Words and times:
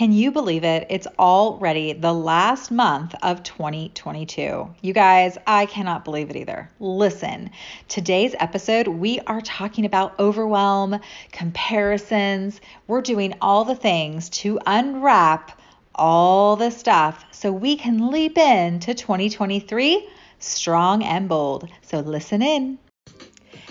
Can 0.00 0.12
you 0.12 0.32
believe 0.32 0.64
it? 0.64 0.86
It's 0.88 1.06
already 1.18 1.92
the 1.92 2.14
last 2.14 2.70
month 2.70 3.14
of 3.22 3.42
2022. 3.42 4.74
You 4.80 4.92
guys, 4.94 5.36
I 5.46 5.66
cannot 5.66 6.06
believe 6.06 6.30
it 6.30 6.36
either. 6.36 6.70
Listen, 6.80 7.50
today's 7.86 8.34
episode, 8.40 8.88
we 8.88 9.20
are 9.26 9.42
talking 9.42 9.84
about 9.84 10.18
overwhelm, 10.18 11.00
comparisons. 11.32 12.62
We're 12.86 13.02
doing 13.02 13.34
all 13.42 13.66
the 13.66 13.74
things 13.74 14.30
to 14.40 14.58
unwrap 14.64 15.60
all 15.94 16.56
the 16.56 16.70
stuff 16.70 17.22
so 17.30 17.52
we 17.52 17.76
can 17.76 18.10
leap 18.10 18.38
into 18.38 18.94
2023 18.94 20.08
strong 20.38 21.04
and 21.04 21.28
bold. 21.28 21.68
So 21.82 22.00
listen 22.00 22.40
in. 22.40 22.78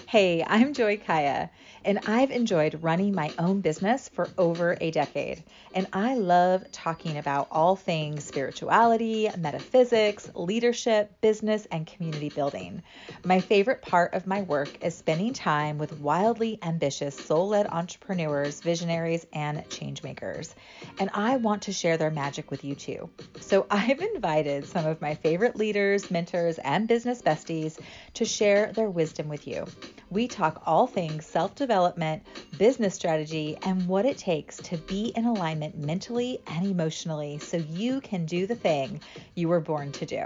Hey, 0.06 0.44
I'm 0.46 0.76
Joy 0.76 0.98
Kaya 0.98 1.50
and 1.86 2.00
I've 2.08 2.32
enjoyed 2.32 2.84
running 2.84 3.14
my 3.14 3.32
own 3.38 3.62
business 3.62 4.10
for 4.10 4.30
over 4.38 4.78
a 4.80 4.92
decade. 4.92 5.44
And 5.74 5.88
I 5.94 6.16
love 6.16 6.70
talking 6.72 7.18
about 7.18 7.48
all 7.52 7.76
things 7.76 8.24
spirituality, 8.24 9.30
metaphysics, 9.38 10.30
leadership, 10.36 11.22
business, 11.22 11.68
and 11.72 11.86
community 11.88 12.30
building. 12.30 12.84
My 13.24 13.40
favorite 13.40 13.82
part 13.82 14.14
of 14.14 14.28
my 14.28 14.42
work 14.42 14.84
is 14.84 14.96
spending 14.96 15.34
time 15.34 15.78
with 15.78 16.00
wildly 16.00 16.60
ambitious, 16.64 17.16
soul 17.16 17.50
led 17.50 17.68
entrepreneurs, 17.68 18.62
visionaries, 18.62 19.26
and 19.34 19.60
changemakers. 19.70 20.54
And 21.00 21.10
I 21.14 21.38
want 21.38 21.64
to 21.64 21.74
share 21.74 21.98
their 21.98 22.12
magic 22.12 22.52
with 22.52 22.64
you 22.64 22.76
too. 22.76 23.10
So 23.40 23.66
I've 23.72 24.00
invited 24.00 24.66
some 24.66 24.86
of 24.86 25.02
my 25.02 25.16
favorite 25.16 25.56
leaders, 25.56 26.12
mentors, 26.12 26.58
and 26.60 26.88
business 26.88 27.22
besties 27.22 27.80
to 28.16 28.26
share 28.26 28.72
their 28.74 28.90
wisdom 28.90 29.30
with 29.30 29.48
you. 29.48 29.66
We 30.12 30.28
talk 30.28 30.64
all 30.66 30.88
things 30.88 31.26
self 31.26 31.54
development 31.54 32.24
business 32.58 32.96
strategy, 32.96 33.58
and 33.64 33.88
what 33.88 34.06
it 34.06 34.18
takes 34.18 34.58
to 34.58 34.78
be 34.78 35.14
in 35.16 35.26
alignment 35.26 35.78
mentally 35.78 36.40
and 36.48 36.66
emotionally 36.66 37.38
so 37.38 37.58
you 37.58 38.02
can 38.02 38.26
do 38.26 38.48
the 38.48 38.56
thing 38.56 39.02
you 39.36 39.48
were 39.48 39.60
born 39.60 39.92
to 39.94 40.06
do. 40.06 40.24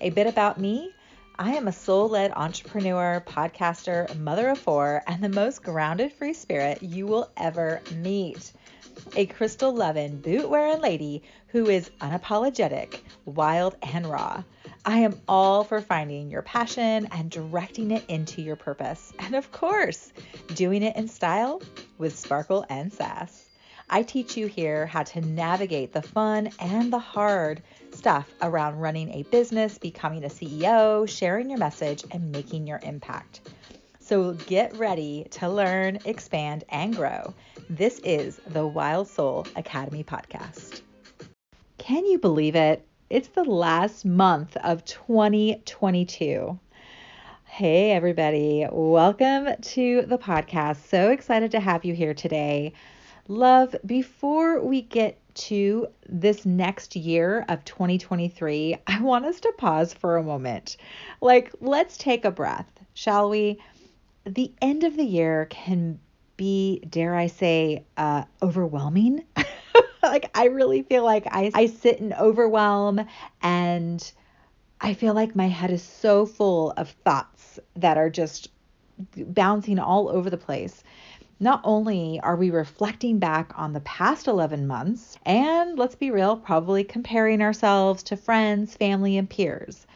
A 0.00 0.10
bit 0.10 0.26
about 0.26 0.60
me. 0.60 0.92
I 1.38 1.54
am 1.54 1.68
a 1.68 1.72
soul 1.72 2.08
led 2.08 2.32
entrepreneur, 2.32 3.22
podcaster, 3.26 4.14
mother 4.18 4.48
of 4.48 4.58
four, 4.58 5.02
and 5.06 5.22
the 5.22 5.28
most 5.28 5.62
grounded 5.62 6.12
free 6.12 6.32
spirit 6.32 6.82
you 6.82 7.06
will 7.06 7.30
ever 7.36 7.82
meet. 7.96 8.52
A 9.16 9.26
crystal 9.26 9.74
loving, 9.74 10.18
boot 10.18 10.48
wearing 10.48 10.80
lady 10.80 11.22
who 11.48 11.68
is 11.68 11.90
unapologetic, 12.00 13.00
wild, 13.26 13.76
and 13.82 14.06
raw. 14.06 14.42
I 14.88 14.98
am 14.98 15.20
all 15.26 15.64
for 15.64 15.80
finding 15.80 16.30
your 16.30 16.42
passion 16.42 17.08
and 17.10 17.28
directing 17.28 17.90
it 17.90 18.04
into 18.06 18.40
your 18.40 18.54
purpose. 18.54 19.12
And 19.18 19.34
of 19.34 19.50
course, 19.50 20.12
doing 20.54 20.84
it 20.84 20.94
in 20.94 21.08
style 21.08 21.60
with 21.98 22.16
sparkle 22.16 22.64
and 22.68 22.92
sass. 22.92 23.48
I 23.90 24.04
teach 24.04 24.36
you 24.36 24.46
here 24.46 24.86
how 24.86 25.02
to 25.02 25.20
navigate 25.20 25.92
the 25.92 26.02
fun 26.02 26.50
and 26.60 26.92
the 26.92 27.00
hard 27.00 27.64
stuff 27.90 28.32
around 28.40 28.78
running 28.78 29.10
a 29.10 29.24
business, 29.24 29.76
becoming 29.76 30.22
a 30.22 30.28
CEO, 30.28 31.08
sharing 31.08 31.50
your 31.50 31.58
message, 31.58 32.04
and 32.12 32.30
making 32.30 32.68
your 32.68 32.78
impact. 32.84 33.40
So 33.98 34.34
get 34.34 34.76
ready 34.76 35.26
to 35.32 35.48
learn, 35.48 35.98
expand, 36.04 36.62
and 36.68 36.94
grow. 36.94 37.34
This 37.68 37.98
is 38.04 38.40
the 38.46 38.64
Wild 38.64 39.08
Soul 39.08 39.48
Academy 39.56 40.04
podcast. 40.04 40.82
Can 41.76 42.06
you 42.06 42.20
believe 42.20 42.54
it? 42.54 42.86
It's 43.08 43.28
the 43.28 43.44
last 43.44 44.04
month 44.04 44.56
of 44.64 44.84
2022. 44.84 46.58
Hey, 47.44 47.92
everybody. 47.92 48.66
Welcome 48.68 49.46
to 49.60 50.02
the 50.02 50.18
podcast. 50.18 50.88
So 50.88 51.10
excited 51.10 51.52
to 51.52 51.60
have 51.60 51.84
you 51.84 51.94
here 51.94 52.14
today. 52.14 52.72
Love, 53.28 53.76
before 53.86 54.60
we 54.60 54.82
get 54.82 55.20
to 55.34 55.86
this 56.08 56.44
next 56.44 56.96
year 56.96 57.44
of 57.48 57.64
2023, 57.64 58.76
I 58.88 59.00
want 59.00 59.24
us 59.24 59.38
to 59.38 59.54
pause 59.56 59.94
for 59.94 60.16
a 60.16 60.24
moment. 60.24 60.76
Like, 61.20 61.52
let's 61.60 61.96
take 61.96 62.24
a 62.24 62.32
breath, 62.32 62.66
shall 62.94 63.30
we? 63.30 63.60
The 64.24 64.52
end 64.60 64.82
of 64.82 64.96
the 64.96 65.06
year 65.06 65.46
can 65.48 66.00
be, 66.36 66.80
dare 66.90 67.14
I 67.14 67.28
say, 67.28 67.84
uh, 67.96 68.24
overwhelming. 68.42 69.24
like 70.02 70.30
I 70.34 70.46
really 70.46 70.82
feel 70.82 71.04
like 71.04 71.26
I 71.26 71.50
I 71.54 71.66
sit 71.66 71.98
in 71.98 72.12
overwhelm 72.12 73.06
and 73.42 74.12
I 74.80 74.94
feel 74.94 75.14
like 75.14 75.34
my 75.34 75.48
head 75.48 75.70
is 75.70 75.82
so 75.82 76.26
full 76.26 76.72
of 76.72 76.90
thoughts 77.04 77.58
that 77.76 77.96
are 77.96 78.10
just 78.10 78.48
bouncing 79.16 79.78
all 79.78 80.08
over 80.08 80.28
the 80.30 80.36
place. 80.36 80.82
Not 81.38 81.60
only 81.64 82.18
are 82.22 82.36
we 82.36 82.50
reflecting 82.50 83.18
back 83.18 83.52
on 83.56 83.72
the 83.72 83.80
past 83.80 84.26
11 84.26 84.66
months, 84.66 85.18
and 85.26 85.78
let's 85.78 85.94
be 85.94 86.10
real, 86.10 86.36
probably 86.36 86.82
comparing 86.82 87.42
ourselves 87.42 88.02
to 88.04 88.16
friends, 88.16 88.74
family, 88.74 89.18
and 89.18 89.28
peers. 89.28 89.86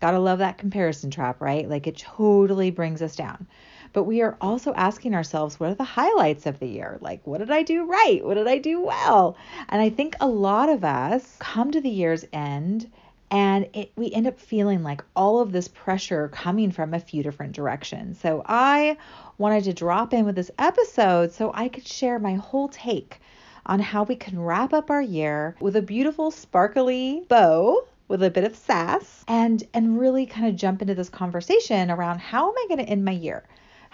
Gotta 0.00 0.18
love 0.18 0.40
that 0.40 0.58
comparison 0.58 1.10
trap, 1.10 1.40
right? 1.40 1.68
Like 1.68 1.86
it 1.86 1.96
totally 1.96 2.70
brings 2.70 3.00
us 3.00 3.16
down 3.16 3.46
but 3.94 4.04
we 4.04 4.20
are 4.20 4.36
also 4.40 4.74
asking 4.74 5.14
ourselves 5.14 5.58
what 5.58 5.70
are 5.70 5.74
the 5.74 5.84
highlights 5.84 6.44
of 6.44 6.58
the 6.58 6.66
year? 6.66 6.98
Like, 7.00 7.26
what 7.26 7.38
did 7.38 7.50
I 7.50 7.62
do 7.62 7.84
right? 7.84 8.22
What 8.22 8.34
did 8.34 8.48
I 8.48 8.58
do 8.58 8.82
well? 8.82 9.38
And 9.70 9.80
I 9.80 9.88
think 9.88 10.16
a 10.20 10.26
lot 10.26 10.68
of 10.68 10.84
us 10.84 11.36
come 11.38 11.70
to 11.70 11.80
the 11.80 11.88
year's 11.88 12.26
end 12.32 12.90
and 13.30 13.68
it, 13.72 13.92
we 13.96 14.12
end 14.12 14.26
up 14.26 14.38
feeling 14.38 14.82
like 14.82 15.02
all 15.16 15.40
of 15.40 15.52
this 15.52 15.68
pressure 15.68 16.28
coming 16.28 16.72
from 16.72 16.92
a 16.92 17.00
few 17.00 17.22
different 17.22 17.52
directions. 17.52 18.18
So 18.20 18.42
I 18.44 18.96
wanted 19.38 19.64
to 19.64 19.72
drop 19.72 20.12
in 20.12 20.26
with 20.26 20.34
this 20.34 20.50
episode 20.58 21.32
so 21.32 21.52
I 21.54 21.68
could 21.68 21.86
share 21.86 22.18
my 22.18 22.34
whole 22.34 22.68
take 22.68 23.20
on 23.64 23.78
how 23.78 24.02
we 24.02 24.16
can 24.16 24.40
wrap 24.40 24.72
up 24.72 24.90
our 24.90 25.02
year 25.02 25.54
with 25.60 25.76
a 25.76 25.82
beautiful 25.82 26.30
sparkly 26.30 27.24
bow 27.28 27.86
with 28.08 28.22
a 28.22 28.30
bit 28.30 28.44
of 28.44 28.54
sass 28.54 29.24
and 29.26 29.64
and 29.72 29.98
really 29.98 30.26
kind 30.26 30.46
of 30.46 30.56
jump 30.56 30.82
into 30.82 30.94
this 30.94 31.08
conversation 31.08 31.90
around 31.90 32.18
how 32.18 32.48
am 32.48 32.54
I 32.56 32.66
going 32.68 32.84
to 32.84 32.90
end 32.90 33.04
my 33.04 33.12
year? 33.12 33.44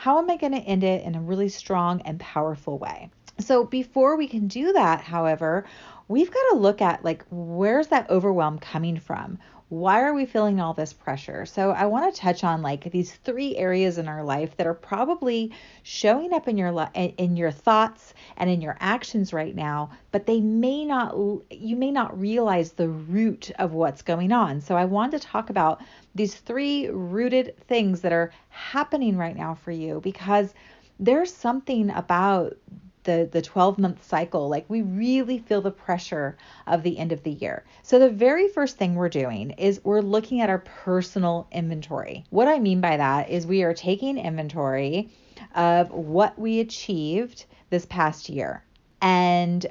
How 0.00 0.18
am 0.18 0.30
I 0.30 0.38
going 0.38 0.52
to 0.54 0.60
end 0.60 0.82
it 0.82 1.04
in 1.04 1.14
a 1.14 1.20
really 1.20 1.50
strong 1.50 2.00
and 2.06 2.18
powerful 2.18 2.78
way? 2.78 3.10
So 3.38 3.64
before 3.64 4.16
we 4.16 4.28
can 4.28 4.48
do 4.48 4.72
that, 4.72 5.02
however, 5.02 5.66
we've 6.08 6.30
got 6.30 6.48
to 6.52 6.56
look 6.56 6.80
at 6.80 7.04
like 7.04 7.22
where's 7.30 7.88
that 7.88 8.08
overwhelm 8.08 8.58
coming 8.60 8.98
from? 8.98 9.38
Why 9.70 10.02
are 10.02 10.12
we 10.12 10.26
feeling 10.26 10.60
all 10.60 10.74
this 10.74 10.92
pressure? 10.92 11.46
So 11.46 11.70
I 11.70 11.86
want 11.86 12.12
to 12.12 12.20
touch 12.20 12.42
on 12.42 12.60
like 12.60 12.90
these 12.90 13.14
three 13.14 13.56
areas 13.56 13.98
in 13.98 14.08
our 14.08 14.24
life 14.24 14.56
that 14.56 14.66
are 14.66 14.74
probably 14.74 15.52
showing 15.84 16.32
up 16.32 16.48
in 16.48 16.58
your 16.58 16.72
li- 16.72 17.14
in 17.16 17.36
your 17.36 17.52
thoughts 17.52 18.12
and 18.36 18.50
in 18.50 18.60
your 18.60 18.76
actions 18.80 19.32
right 19.32 19.54
now, 19.54 19.90
but 20.10 20.26
they 20.26 20.40
may 20.40 20.84
not 20.84 21.14
you 21.50 21.76
may 21.76 21.92
not 21.92 22.18
realize 22.18 22.72
the 22.72 22.88
root 22.88 23.52
of 23.60 23.72
what's 23.72 24.02
going 24.02 24.32
on. 24.32 24.60
So 24.60 24.76
I 24.76 24.86
want 24.86 25.12
to 25.12 25.20
talk 25.20 25.50
about 25.50 25.80
these 26.16 26.34
three 26.34 26.88
rooted 26.88 27.54
things 27.68 28.00
that 28.00 28.12
are 28.12 28.32
happening 28.48 29.16
right 29.16 29.36
now 29.36 29.54
for 29.54 29.70
you 29.70 30.00
because 30.00 30.52
there's 30.98 31.32
something 31.32 31.90
about 31.90 32.56
the 33.04 33.28
the 33.32 33.42
12 33.42 33.78
month 33.78 34.04
cycle 34.04 34.48
like 34.48 34.64
we 34.68 34.82
really 34.82 35.38
feel 35.38 35.60
the 35.60 35.70
pressure 35.70 36.36
of 36.66 36.82
the 36.82 36.98
end 36.98 37.12
of 37.12 37.22
the 37.22 37.30
year 37.30 37.64
so 37.82 37.98
the 37.98 38.10
very 38.10 38.48
first 38.48 38.76
thing 38.76 38.94
we're 38.94 39.08
doing 39.08 39.50
is 39.52 39.80
we're 39.84 40.00
looking 40.00 40.40
at 40.40 40.50
our 40.50 40.58
personal 40.58 41.46
inventory 41.52 42.24
what 42.30 42.48
i 42.48 42.58
mean 42.58 42.80
by 42.80 42.96
that 42.96 43.30
is 43.30 43.46
we 43.46 43.62
are 43.62 43.74
taking 43.74 44.18
inventory 44.18 45.08
of 45.54 45.90
what 45.90 46.38
we 46.38 46.60
achieved 46.60 47.46
this 47.70 47.86
past 47.86 48.28
year 48.28 48.62
and 49.02 49.66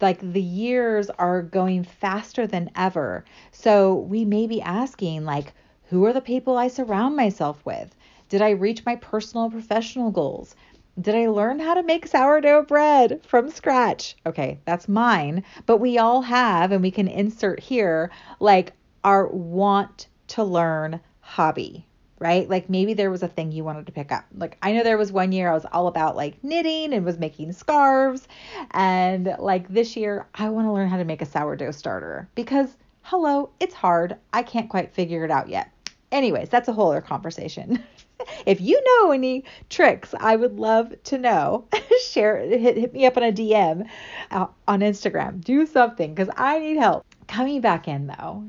like 0.00 0.18
the 0.32 0.42
years 0.42 1.10
are 1.10 1.42
going 1.42 1.84
faster 1.84 2.46
than 2.46 2.70
ever 2.74 3.24
so 3.50 3.94
we 3.94 4.24
may 4.24 4.46
be 4.46 4.62
asking 4.62 5.24
like 5.24 5.52
who 5.92 6.06
are 6.06 6.12
the 6.14 6.22
people 6.22 6.56
I 6.56 6.68
surround 6.68 7.16
myself 7.16 7.66
with? 7.66 7.94
Did 8.30 8.40
I 8.40 8.48
reach 8.52 8.86
my 8.86 8.96
personal 8.96 9.50
professional 9.50 10.10
goals? 10.10 10.56
Did 11.00 11.14
I 11.14 11.28
learn 11.28 11.58
how 11.58 11.72
to 11.74 11.82
make 11.82 12.06
sourdough 12.06 12.64
bread 12.64 13.20
from 13.24 13.50
scratch? 13.50 14.14
Okay, 14.26 14.60
that's 14.66 14.88
mine, 14.88 15.42
but 15.64 15.78
we 15.78 15.96
all 15.96 16.20
have, 16.20 16.70
and 16.70 16.82
we 16.82 16.90
can 16.90 17.08
insert 17.08 17.60
here 17.60 18.10
like 18.40 18.74
our 19.02 19.26
want 19.28 20.08
to 20.28 20.44
learn 20.44 21.00
hobby, 21.20 21.86
right? 22.18 22.46
Like 22.48 22.68
maybe 22.68 22.92
there 22.92 23.10
was 23.10 23.22
a 23.22 23.28
thing 23.28 23.52
you 23.52 23.64
wanted 23.64 23.86
to 23.86 23.92
pick 23.92 24.12
up. 24.12 24.26
Like 24.36 24.58
I 24.60 24.72
know 24.72 24.82
there 24.82 24.98
was 24.98 25.10
one 25.10 25.32
year 25.32 25.50
I 25.50 25.54
was 25.54 25.64
all 25.72 25.86
about 25.86 26.14
like 26.14 26.42
knitting 26.44 26.92
and 26.92 27.06
was 27.06 27.18
making 27.18 27.52
scarves. 27.52 28.28
And 28.72 29.34
like 29.38 29.68
this 29.68 29.96
year, 29.96 30.26
I 30.34 30.50
want 30.50 30.66
to 30.66 30.72
learn 30.72 30.88
how 30.88 30.98
to 30.98 31.04
make 31.04 31.22
a 31.22 31.26
sourdough 31.26 31.70
starter 31.70 32.28
because 32.34 32.76
hello, 33.00 33.48
it's 33.60 33.74
hard. 33.74 34.16
I 34.34 34.42
can't 34.42 34.68
quite 34.68 34.92
figure 34.92 35.24
it 35.24 35.30
out 35.30 35.48
yet. 35.48 35.70
Anyways, 36.12 36.50
that's 36.50 36.68
a 36.68 36.72
whole 36.74 36.90
other 36.90 37.00
conversation. 37.00 37.82
if 38.46 38.60
you 38.60 38.82
know 38.84 39.12
any 39.12 39.44
tricks, 39.68 40.14
I 40.18 40.36
would 40.36 40.58
love 40.58 40.94
to 41.04 41.18
know. 41.18 41.66
Share, 42.06 42.38
hit, 42.38 42.76
hit 42.76 42.92
me 42.92 43.06
up 43.06 43.16
on 43.16 43.22
a 43.22 43.32
DM 43.32 43.88
uh, 44.30 44.46
on 44.66 44.80
Instagram. 44.80 45.42
Do 45.42 45.66
something 45.66 46.14
because 46.14 46.32
I 46.36 46.58
need 46.58 46.76
help. 46.78 47.04
Coming 47.28 47.60
back 47.60 47.88
in 47.88 48.06
though, 48.06 48.44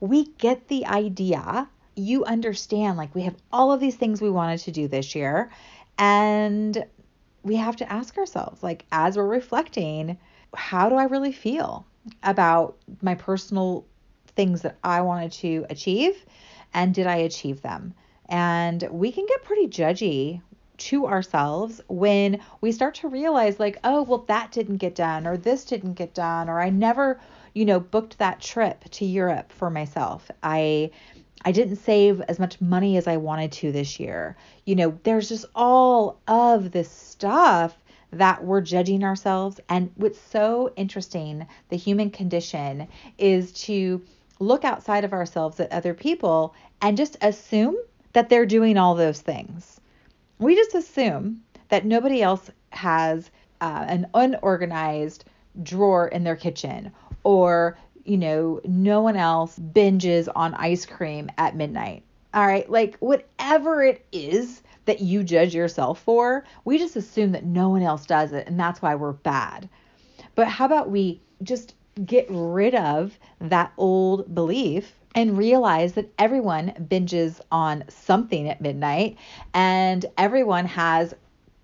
we 0.00 0.26
get 0.38 0.68
the 0.68 0.86
idea. 0.86 1.68
You 1.94 2.24
understand, 2.24 2.96
like, 2.96 3.14
we 3.14 3.22
have 3.22 3.34
all 3.52 3.72
of 3.72 3.80
these 3.80 3.96
things 3.96 4.20
we 4.20 4.30
wanted 4.30 4.60
to 4.60 4.70
do 4.70 4.86
this 4.86 5.14
year. 5.14 5.50
And 5.98 6.84
we 7.42 7.56
have 7.56 7.76
to 7.76 7.92
ask 7.92 8.16
ourselves, 8.18 8.62
like, 8.62 8.84
as 8.92 9.16
we're 9.16 9.26
reflecting, 9.26 10.18
how 10.54 10.88
do 10.88 10.94
I 10.94 11.04
really 11.04 11.32
feel 11.32 11.86
about 12.22 12.76
my 13.02 13.14
personal 13.14 13.84
things 14.28 14.62
that 14.62 14.78
I 14.84 15.00
wanted 15.00 15.32
to 15.32 15.66
achieve 15.68 16.24
and 16.72 16.94
did 16.94 17.06
I 17.06 17.16
achieve 17.16 17.62
them? 17.62 17.94
And 18.28 18.86
we 18.90 19.12
can 19.12 19.26
get 19.26 19.44
pretty 19.44 19.68
judgy 19.68 20.42
to 20.78 21.06
ourselves 21.06 21.80
when 21.88 22.40
we 22.60 22.72
start 22.72 22.94
to 22.94 23.08
realize 23.08 23.58
like 23.58 23.78
oh 23.82 24.02
well 24.02 24.24
that 24.28 24.52
didn't 24.52 24.76
get 24.76 24.94
done 24.94 25.26
or 25.26 25.36
this 25.36 25.64
didn't 25.64 25.94
get 25.94 26.14
done 26.14 26.48
or 26.48 26.60
i 26.60 26.70
never 26.70 27.20
you 27.52 27.64
know 27.64 27.80
booked 27.80 28.16
that 28.18 28.40
trip 28.40 28.84
to 28.84 29.04
europe 29.04 29.50
for 29.52 29.70
myself. 29.70 30.30
I 30.42 30.90
i 31.44 31.52
didn't 31.52 31.76
save 31.76 32.20
as 32.22 32.38
much 32.38 32.60
money 32.60 32.96
as 32.96 33.06
i 33.08 33.16
wanted 33.16 33.52
to 33.52 33.72
this 33.72 33.98
year. 33.98 34.36
You 34.64 34.76
know 34.76 34.98
there's 35.02 35.28
just 35.28 35.46
all 35.54 36.20
of 36.28 36.70
this 36.70 36.90
stuff 36.90 37.76
that 38.12 38.42
we're 38.44 38.60
judging 38.60 39.04
ourselves. 39.04 39.60
And 39.68 39.90
what's 39.96 40.20
so 40.20 40.72
interesting 40.76 41.46
the 41.68 41.76
human 41.76 42.10
condition 42.10 42.88
is 43.18 43.52
to 43.64 44.02
look 44.38 44.64
outside 44.64 45.04
of 45.04 45.12
ourselves 45.12 45.58
at 45.60 45.72
other 45.72 45.94
people 45.94 46.54
and 46.80 46.96
just 46.96 47.16
assume 47.20 47.76
that 48.12 48.28
they're 48.28 48.46
doing 48.46 48.76
all 48.76 48.94
those 48.94 49.20
things. 49.20 49.80
We 50.38 50.54
just 50.54 50.74
assume 50.74 51.42
that 51.68 51.84
nobody 51.84 52.22
else 52.22 52.50
has 52.70 53.30
uh, 53.60 53.84
an 53.88 54.06
unorganized 54.14 55.24
drawer 55.62 56.08
in 56.08 56.24
their 56.24 56.36
kitchen 56.36 56.92
or 57.24 57.76
you 58.04 58.16
know 58.16 58.60
no 58.64 59.02
one 59.02 59.16
else 59.16 59.58
binges 59.58 60.28
on 60.34 60.54
ice 60.54 60.86
cream 60.86 61.30
at 61.38 61.56
midnight. 61.56 62.02
All 62.34 62.46
right? 62.46 62.68
Like 62.70 62.96
whatever 62.98 63.82
it 63.82 64.06
is 64.12 64.62
that 64.84 65.00
you 65.00 65.22
judge 65.22 65.54
yourself 65.54 66.00
for 66.00 66.44
we 66.64 66.78
just 66.78 66.96
assume 66.96 67.32
that 67.32 67.44
no 67.44 67.68
one 67.68 67.82
else 67.82 68.06
does 68.06 68.32
it 68.32 68.46
and 68.46 68.58
that's 68.58 68.80
why 68.80 68.94
we're 68.94 69.12
bad. 69.12 69.68
But 70.34 70.46
how 70.46 70.66
about 70.66 70.90
we 70.90 71.20
just 71.42 71.74
get 72.06 72.26
rid 72.30 72.74
of 72.74 73.18
that 73.40 73.72
old 73.76 74.34
belief 74.34 74.94
and 75.14 75.38
realize 75.38 75.94
that 75.94 76.12
everyone 76.18 76.72
binges 76.88 77.40
on 77.50 77.84
something 77.88 78.48
at 78.48 78.60
midnight 78.60 79.16
and 79.54 80.06
everyone 80.16 80.66
has 80.66 81.14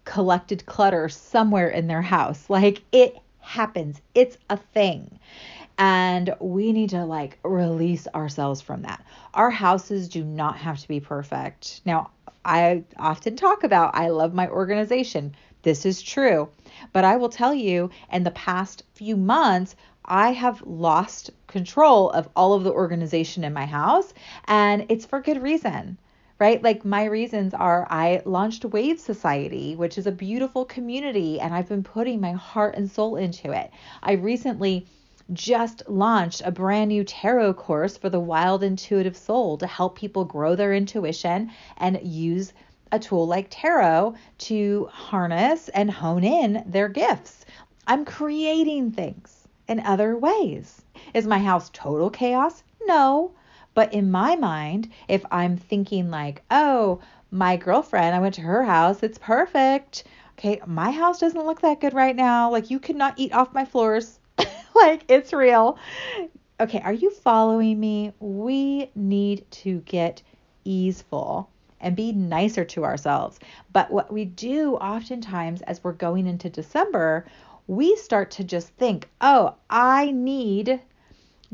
collected 0.05 0.67
clutter 0.67 1.09
somewhere 1.09 1.69
in 1.69 1.87
their 1.87 2.03
house. 2.03 2.49
Like 2.49 2.83
it 2.93 3.17
happens, 3.41 4.01
it's 4.15 4.39
a 4.51 4.57
thing. 4.57 5.19
And 5.77 6.35
we 6.41 6.73
need 6.73 6.91
to 6.91 7.05
like 7.05 7.39
release 7.43 8.07
ourselves 8.15 8.61
from 8.61 8.83
that. 8.83 9.05
Our 9.35 9.51
houses 9.51 10.09
do 10.09 10.23
not 10.25 10.57
have 10.57 10.79
to 10.79 10.89
be 10.89 11.01
perfect. 11.01 11.81
Now, 11.85 12.11
I 12.45 12.85
often 12.99 13.37
talk 13.37 13.65
about 13.65 13.97
I 13.97 14.09
love 14.09 14.35
my 14.35 14.49
organization. 14.49 15.35
This 15.63 15.87
is 15.87 16.03
true. 16.03 16.49
But 16.93 17.05
I 17.05 17.17
will 17.17 17.31
tell 17.31 17.55
you, 17.55 17.91
in 18.13 18.23
the 18.23 18.31
past 18.33 18.83
few 18.95 19.17
months, 19.17 19.75
I 20.07 20.33
have 20.33 20.61
lost 20.67 21.31
control 21.47 22.11
of 22.11 22.29
all 22.37 22.53
of 22.53 22.63
the 22.63 22.73
organization 22.73 23.43
in 23.43 23.55
my 23.55 23.65
house, 23.65 24.13
and 24.47 24.85
it's 24.91 25.07
for 25.07 25.21
good 25.21 25.43
reason. 25.43 25.99
Right? 26.39 26.63
Like 26.63 26.85
my 26.85 27.05
reasons 27.05 27.55
are 27.55 27.87
I 27.89 28.21
launched 28.27 28.65
Wave 28.67 29.01
Society, 29.01 29.77
which 29.77 29.97
is 29.97 30.07
a 30.07 30.13
beautiful 30.13 30.65
community, 30.65 31.41
and 31.41 31.55
I've 31.55 31.69
been 31.69 31.83
putting 31.85 32.21
my 32.21 32.33
heart 32.33 32.75
and 32.75 32.91
soul 32.91 33.17
into 33.17 33.51
it. 33.53 33.71
I 34.03 34.13
recently 34.13 34.87
just 35.33 35.89
launched 35.89 36.43
a 36.45 36.51
brand 36.51 36.89
new 36.89 37.05
tarot 37.05 37.55
course 37.55 37.97
for 37.97 38.11
the 38.11 38.21
wild 38.21 38.63
intuitive 38.63 39.17
soul 39.17 39.57
to 39.59 39.67
help 39.67 39.97
people 39.97 40.25
grow 40.25 40.55
their 40.55 40.75
intuition 40.75 41.51
and 41.79 41.99
use 42.03 42.53
a 42.93 42.99
tool 42.99 43.27
like 43.27 43.47
tarot 43.49 44.15
to 44.39 44.89
harness 44.93 45.71
and 45.71 45.91
hone 45.91 46.25
in 46.25 46.63
their 46.67 46.89
gifts. 46.89 47.47
I'm 47.87 48.05
creating 48.05 48.93
things 48.93 49.44
in 49.69 49.81
other 49.81 50.17
ways. 50.17 50.83
Is 51.13 51.27
my 51.27 51.39
house 51.39 51.71
total 51.73 52.11
chaos? 52.11 52.63
No. 52.83 53.33
But 53.75 53.93
in 53.93 54.11
my 54.11 54.37
mind, 54.37 54.91
if 55.09 55.25
I'm 55.31 55.57
thinking 55.57 56.11
like, 56.11 56.43
oh, 56.51 57.01
my 57.31 57.57
girlfriend, 57.57 58.15
I 58.15 58.21
went 58.21 58.35
to 58.37 58.43
her 58.43 58.63
house, 58.63 59.03
it's 59.03 59.19
perfect. 59.19 60.05
Okay, 60.39 60.61
my 60.67 60.91
house 60.91 61.19
doesn't 61.19 61.47
look 61.47 61.61
that 61.63 61.81
good 61.81 61.95
right 61.95 62.15
now. 62.15 62.51
Like, 62.51 62.71
you 62.71 62.79
could 62.79 62.97
not 62.97 63.15
eat 63.17 63.33
off 63.33 63.55
my 63.55 63.65
floors. 63.65 64.21
like, 64.75 65.05
it's 65.09 65.33
real. 65.33 65.79
Okay, 66.61 66.81
are 66.81 66.93
you 66.93 67.11
following 67.11 67.81
me? 67.81 68.13
We 68.21 68.91
need 68.95 69.51
to 69.51 69.81
get 69.81 70.23
easeful 70.65 71.51
and 71.81 71.95
be 71.95 72.13
nicer 72.13 72.65
to 72.65 72.85
ourselves. 72.85 73.39
But 73.73 73.91
what 73.91 74.13
we 74.13 74.25
do 74.25 74.77
oftentimes 74.77 75.63
as 75.63 75.85
we're 75.85 75.93
going 75.93 76.27
into 76.27 76.49
December, 76.49 77.27
we 77.67 77.97
start 77.97 78.31
to 78.33 78.45
just 78.45 78.69
think, 78.77 79.09
oh, 79.21 79.55
I 79.71 80.11
need 80.11 80.81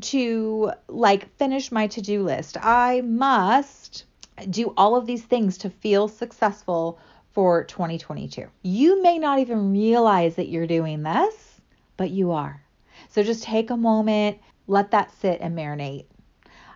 to 0.01 0.73
like 0.89 1.37
finish 1.37 1.71
my 1.71 1.87
to 1.89 2.01
do 2.01 2.23
list. 2.23 2.57
I 2.61 3.03
must 3.03 4.05
do 4.49 4.73
all 4.77 4.97
of 4.97 5.07
these 5.07 5.23
things 5.23 5.59
to 5.59 5.71
feel 5.71 6.09
successful 6.09 6.99
for 7.33 7.65
2022. 7.65 8.47
You 8.62 9.03
may 9.03 9.19
not 9.19 9.39
even 9.39 9.73
realize 9.73 10.37
that 10.37 10.49
you're 10.49 10.67
doing 10.67 11.03
this, 11.03 11.61
but 11.97 12.11
you 12.11 12.33
are. 12.33 12.62
So 13.09 13.23
just 13.23 13.45
take 13.45 13.71
a 13.71 13.77
moment, 13.77 14.39
let 14.67 14.91
that 14.93 15.12
sit 15.21 15.41
and 15.41 15.57
marinate. 15.57 16.07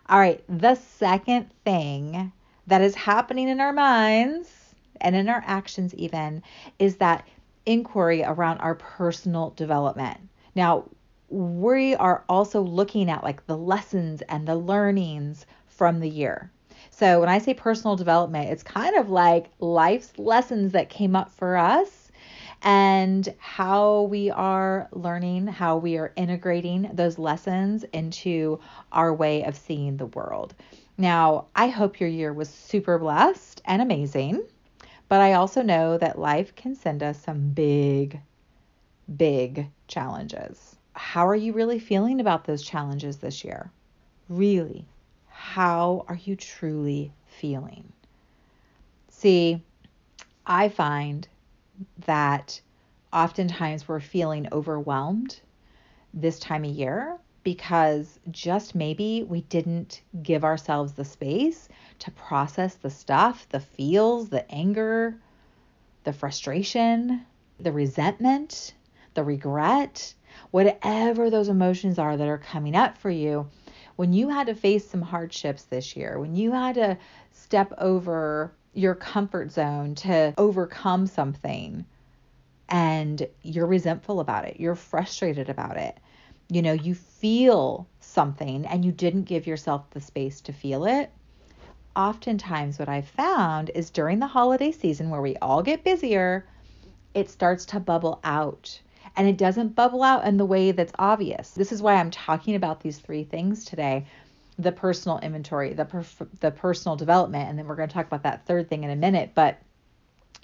All 0.09 0.19
right, 0.19 0.45
the 0.49 0.75
second 0.75 1.51
thing 1.65 2.33
that 2.67 2.83
is 2.83 2.95
happening 2.95 3.49
in 3.49 3.61
our 3.61 3.73
minds 3.73 4.51
and 5.01 5.17
in 5.17 5.29
our 5.29 5.43
actions, 5.47 5.95
even, 5.95 6.43
is 6.79 6.97
that 6.97 7.27
inquiry 7.66 8.22
around 8.22 8.58
our 8.58 8.75
personal 8.75 9.50
development. 9.50 10.20
Now, 10.55 10.84
we 11.28 11.94
are 11.94 12.25
also 12.28 12.61
looking 12.61 13.11
at 13.11 13.25
like 13.25 13.46
the 13.46 13.56
lessons 13.56 14.22
and 14.22 14.46
the 14.46 14.56
learnings 14.56 15.46
from 15.66 16.00
the 16.00 16.08
year. 16.08 16.50
So 16.90 17.19
when 17.20 17.28
I 17.28 17.38
say 17.38 17.55
personal 17.55 17.96
development, 17.96 18.50
it's 18.50 18.62
kind 18.62 18.96
of 18.96 19.08
like 19.08 19.46
life's 19.58 20.16
lessons 20.19 20.72
that 20.72 20.90
came 20.90 21.16
up 21.16 21.31
for 21.32 21.56
us 21.56 22.05
and 22.62 23.34
how 23.38 24.02
we 24.02 24.31
are 24.31 24.88
learning, 24.93 25.46
how 25.49 25.76
we 25.76 25.99
are 25.99 26.12
integrating 26.16 26.88
those 26.93 27.19
lessons 27.19 27.84
into 27.93 28.61
our 28.93 29.12
way 29.12 29.43
of 29.44 29.56
seeing 29.56 29.96
the 29.96 30.06
world. 30.06 30.55
Now, 30.96 31.46
I 31.56 31.69
hope 31.69 32.00
your 32.00 32.08
year 32.08 32.32
was 32.32 32.49
super 32.49 32.99
blessed 32.99 33.61
and 33.64 33.82
amazing. 33.82 34.43
But 35.14 35.20
I 35.20 35.34
also 35.34 35.62
know 35.62 35.96
that 35.99 36.19
life 36.19 36.56
can 36.56 36.75
send 36.75 37.00
us 37.00 37.22
some 37.22 37.50
big, 37.50 38.19
big 39.16 39.69
challenges. 39.87 40.75
How 40.94 41.28
are 41.28 41.37
you 41.37 41.52
really 41.52 41.78
feeling 41.78 42.19
about 42.19 42.46
those 42.46 42.64
challenges 42.64 43.18
this 43.18 43.44
year? 43.44 43.71
Really, 44.28 44.88
how 45.28 46.04
are 46.09 46.16
you 46.16 46.35
truly 46.35 47.12
feeling? 47.28 47.92
See, 49.09 49.62
I 50.44 50.68
find 50.68 51.28
that 52.06 52.61
oftentimes 53.12 53.87
we're 53.87 54.00
feeling 54.00 54.49
overwhelmed 54.50 55.38
this 56.12 56.40
time 56.40 56.64
of 56.64 56.73
year 56.73 57.21
because 57.45 58.19
just 58.31 58.75
maybe 58.75 59.23
we 59.23 59.43
didn't 59.43 60.01
give 60.23 60.45
ourselves 60.45 60.93
the 60.93 61.05
space 61.05 61.69
to 62.01 62.11
process 62.11 62.75
the 62.75 62.91
stuff, 62.91 63.47
the 63.51 63.61
feels, 63.61 64.31
the 64.31 64.51
anger, 64.51 65.17
the 66.05 66.13
frustration, 66.13 67.25
the 67.61 67.73
resentment, 67.73 68.75
the 69.15 69.23
regret, 69.23 70.15
whatever 70.51 71.31
those 71.31 71.49
emotions 71.49 71.99
are 71.99 72.17
that 72.17 72.29
are 72.29 72.39
coming 72.39 72.75
up 72.75 72.99
for 72.99 73.11
you. 73.11 73.49
When 73.97 74.13
you 74.13 74.29
had 74.29 74.49
to 74.49 74.55
face 74.55 74.89
some 74.89 75.03
hardships 75.03 75.65
this 75.65 75.97
year, 75.97 76.19
when 76.19 76.35
you 76.35 76.51
had 76.51 76.75
to 76.75 76.99
step 77.31 77.73
over 77.79 78.53
your 78.73 78.95
comfort 78.95 79.53
zone 79.53 79.95
to 79.95 80.35
overcome 80.37 81.07
something 81.07 81.85
and 82.69 83.27
you're 83.43 83.67
resentful 83.67 84.19
about 84.19 84.47
it, 84.47 84.59
you're 84.59 84.75
frustrated 84.75 85.49
about 85.49 85.77
it, 85.77 85.97
you 86.49 86.63
know, 86.63 86.73
you 86.73 86.95
feel 86.95 87.89
something 88.01 88.67
and 88.67 88.85
you 88.85 88.93
didn't 88.93 89.25
give 89.25 89.47
yourself 89.47 89.89
the 89.91 90.01
space 90.01 90.41
to 90.43 90.53
feel 90.53 90.85
it, 90.85 91.11
oftentimes 91.97 92.79
what 92.79 92.89
I've 92.89 93.09
found 93.09 93.71
is 93.75 93.91
during 93.91 94.19
the 94.19 94.27
holiday 94.27 94.73
season 94.73 95.11
where 95.11 95.23
we 95.23 95.37
all 95.37 95.63
get 95.63 95.85
busier, 95.85 96.47
it 97.15 97.31
starts 97.31 97.65
to 97.67 97.81
bubble 97.81 98.21
out. 98.25 98.81
And 99.17 99.29
it 99.29 99.39
doesn't 99.39 99.77
bubble 99.77 100.03
out 100.03 100.27
in 100.27 100.37
the 100.37 100.45
way 100.45 100.73
that's 100.73 100.93
obvious. 100.99 101.51
This 101.51 101.71
is 101.73 101.81
why 101.81 101.95
I'm 101.95 102.11
talking 102.11 102.57
about 102.57 102.81
these 102.81 102.99
three 102.99 103.25
things 103.25 103.65
today 103.65 104.07
the 104.57 104.71
personal 104.71 105.19
inventory, 105.19 105.73
the, 105.73 105.85
perf- 105.85 106.29
the 106.39 106.53
personal 106.53 106.95
development, 106.95 107.49
and 107.51 107.59
then 107.59 107.67
we're 107.67 107.75
going 107.75 107.89
to 107.89 107.93
talk 107.93 108.07
about 108.07 108.23
that 108.23 108.47
third 108.47 108.69
thing 108.69 108.85
in 108.85 108.91
a 108.91 108.95
minute. 108.95 109.33
But 109.35 109.61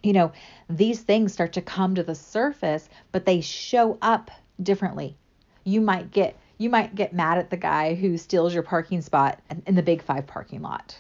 you 0.03 0.13
know, 0.13 0.33
these 0.69 1.01
things 1.01 1.33
start 1.33 1.53
to 1.53 1.63
come 1.63 1.95
to 1.95 2.03
the 2.03 2.15
surface, 2.15 2.89
but 3.13 3.27
they 3.27 3.41
show 3.41 3.99
up 4.01 4.31
differently. 4.63 5.17
You 5.65 5.81
might 5.81 6.11
get 6.11 6.37
you 6.59 6.69
might 6.69 6.95
get 6.95 7.13
mad 7.13 7.39
at 7.39 7.51
the 7.51 7.57
guy 7.57 7.95
who 7.95 8.19
steals 8.19 8.53
your 8.53 8.63
parking 8.63 9.01
spot 9.01 9.41
in 9.67 9.75
the 9.75 9.83
big 9.83 10.03
5 10.03 10.27
parking 10.27 10.61
lot 10.61 10.97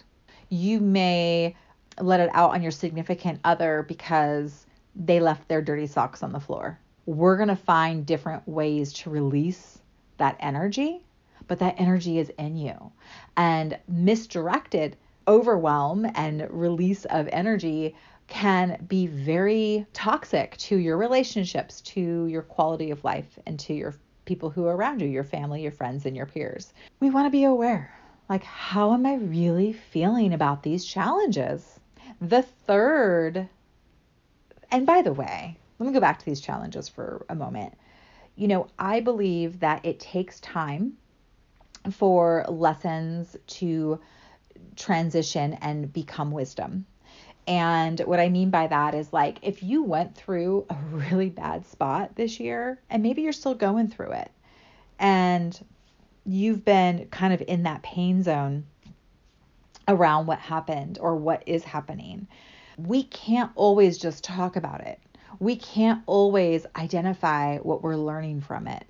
you 0.50 0.80
may 0.80 1.54
let 2.00 2.20
it 2.20 2.28
out 2.34 2.50
on 2.50 2.62
your 2.62 2.72
significant 2.72 3.40
other 3.44 3.84
because 3.88 4.66
they 4.94 5.20
left 5.20 5.48
their 5.48 5.62
dirty 5.62 5.86
socks 5.86 6.22
on 6.22 6.32
the 6.32 6.40
floor. 6.40 6.78
we're 7.06 7.36
going 7.36 7.48
to 7.48 7.56
find 7.56 8.06
different 8.06 8.46
ways 8.46 8.92
to 8.92 9.10
release 9.10 9.80
that 10.18 10.36
energy, 10.38 11.02
but 11.48 11.58
that 11.58 11.74
energy 11.78 12.18
is 12.18 12.28
in 12.38 12.56
you. 12.56 12.92
And 13.36 13.76
misdirected 13.88 14.96
overwhelm 15.26 16.06
and 16.14 16.46
release 16.50 17.06
of 17.06 17.28
energy 17.32 17.96
can 18.28 18.84
be 18.86 19.06
very 19.08 19.86
toxic 19.92 20.56
to 20.58 20.76
your 20.76 20.98
relationships, 20.98 21.80
to 21.80 22.26
your 22.26 22.42
quality 22.42 22.90
of 22.92 23.02
life, 23.02 23.38
and 23.46 23.58
to 23.60 23.74
your 23.74 23.94
people 24.30 24.50
who 24.50 24.66
are 24.66 24.76
around 24.76 25.02
you, 25.02 25.08
your 25.08 25.24
family, 25.24 25.60
your 25.60 25.72
friends, 25.72 26.06
and 26.06 26.16
your 26.16 26.24
peers. 26.24 26.72
We 27.00 27.10
want 27.10 27.26
to 27.26 27.30
be 27.30 27.42
aware 27.42 27.92
like, 28.28 28.44
how 28.44 28.94
am 28.94 29.04
I 29.04 29.16
really 29.16 29.72
feeling 29.72 30.32
about 30.32 30.62
these 30.62 30.84
challenges? 30.84 31.80
The 32.20 32.42
third, 32.42 33.48
and 34.70 34.86
by 34.86 35.02
the 35.02 35.12
way, 35.12 35.58
let 35.80 35.86
me 35.88 35.92
go 35.92 35.98
back 35.98 36.20
to 36.20 36.24
these 36.24 36.40
challenges 36.40 36.88
for 36.88 37.26
a 37.28 37.34
moment. 37.34 37.74
You 38.36 38.46
know, 38.46 38.68
I 38.78 39.00
believe 39.00 39.58
that 39.60 39.84
it 39.84 39.98
takes 39.98 40.38
time 40.38 40.96
for 41.90 42.44
lessons 42.48 43.36
to 43.58 43.98
transition 44.76 45.54
and 45.54 45.92
become 45.92 46.30
wisdom. 46.30 46.86
And 47.46 48.00
what 48.00 48.20
I 48.20 48.28
mean 48.28 48.50
by 48.50 48.66
that 48.66 48.94
is 48.94 49.12
like 49.12 49.38
if 49.42 49.62
you 49.62 49.82
went 49.82 50.14
through 50.14 50.66
a 50.70 50.76
really 50.92 51.30
bad 51.30 51.66
spot 51.66 52.16
this 52.16 52.38
year 52.38 52.80
and 52.90 53.02
maybe 53.02 53.22
you're 53.22 53.32
still 53.32 53.54
going 53.54 53.88
through 53.88 54.12
it 54.12 54.30
and 54.98 55.58
you've 56.24 56.64
been 56.64 57.06
kind 57.10 57.32
of 57.32 57.42
in 57.46 57.64
that 57.64 57.82
pain 57.82 58.22
zone 58.22 58.64
around 59.88 60.26
what 60.26 60.38
happened 60.38 60.98
or 61.00 61.16
what 61.16 61.42
is 61.46 61.64
happening, 61.64 62.28
we 62.76 63.02
can't 63.04 63.50
always 63.54 63.98
just 63.98 64.22
talk 64.22 64.56
about 64.56 64.80
it. 64.82 65.00
We 65.38 65.56
can't 65.56 66.02
always 66.06 66.66
identify 66.76 67.58
what 67.58 67.82
we're 67.82 67.96
learning 67.96 68.42
from 68.42 68.66
it. 68.66 68.84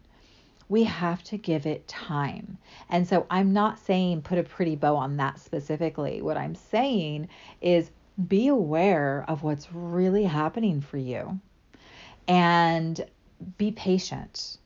We 0.69 0.85
have 0.85 1.23
to 1.25 1.37
give 1.37 1.67
it 1.67 1.89
time. 1.89 2.59
And 2.89 3.07
so 3.07 3.27
I'm 3.31 3.53
not 3.53 3.79
saying 3.79 4.23
put 4.23 4.39
a 4.39 4.43
pretty 4.43 4.77
bow 4.77 4.97
on 4.97 5.17
that 5.17 5.41
specifically. 5.41 6.23
What 6.23 6.37
I'm 6.37 6.55
saying 6.55 7.29
is 7.61 7.91
be 8.29 8.49
aware 8.49 9.25
of 9.29 9.43
what's 9.43 9.73
really 9.73 10.25
happening 10.25 10.81
for 10.81 10.97
you 10.97 11.41
and 12.29 13.05
be 13.57 13.73
patient 13.73 14.59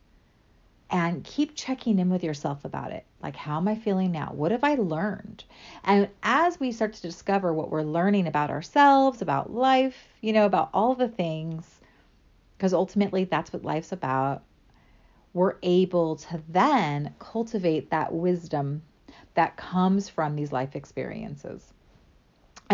and 0.91 1.25
keep 1.25 1.55
checking 1.55 1.99
in 1.99 2.11
with 2.11 2.23
yourself 2.23 2.65
about 2.65 2.93
it. 2.93 3.05
Like, 3.23 3.37
how 3.37 3.57
am 3.57 3.69
I 3.69 3.75
feeling 3.75 4.13
now? 4.13 4.31
What 4.33 4.53
have 4.53 4.65
I 4.65 4.75
learned? 4.75 5.45
And 5.83 6.09
as 6.23 6.61
we 6.61 6.73
start 6.73 6.93
to 6.95 7.03
discover 7.03 7.53
what 7.53 7.71
we're 7.71 7.83
learning 7.83 8.27
about 8.27 8.51
ourselves, 8.51 9.23
about 9.23 9.53
life, 9.53 9.97
you 10.21 10.33
know, 10.33 10.47
about 10.47 10.71
all 10.75 10.95
the 10.95 11.09
things, 11.09 11.81
because 12.57 12.75
ultimately 12.75 13.25
that's 13.25 13.53
what 13.53 13.65
life's 13.65 13.93
about, 13.93 14.43
we're 15.33 15.57
able 15.63 16.17
to 16.17 16.41
then 16.49 17.15
cultivate 17.19 17.91
that 17.91 18.13
wisdom 18.13 18.83
that 19.35 19.57
comes 19.57 20.09
from 20.09 20.37
these 20.37 20.53
life 20.53 20.77
experiences. 20.77 21.73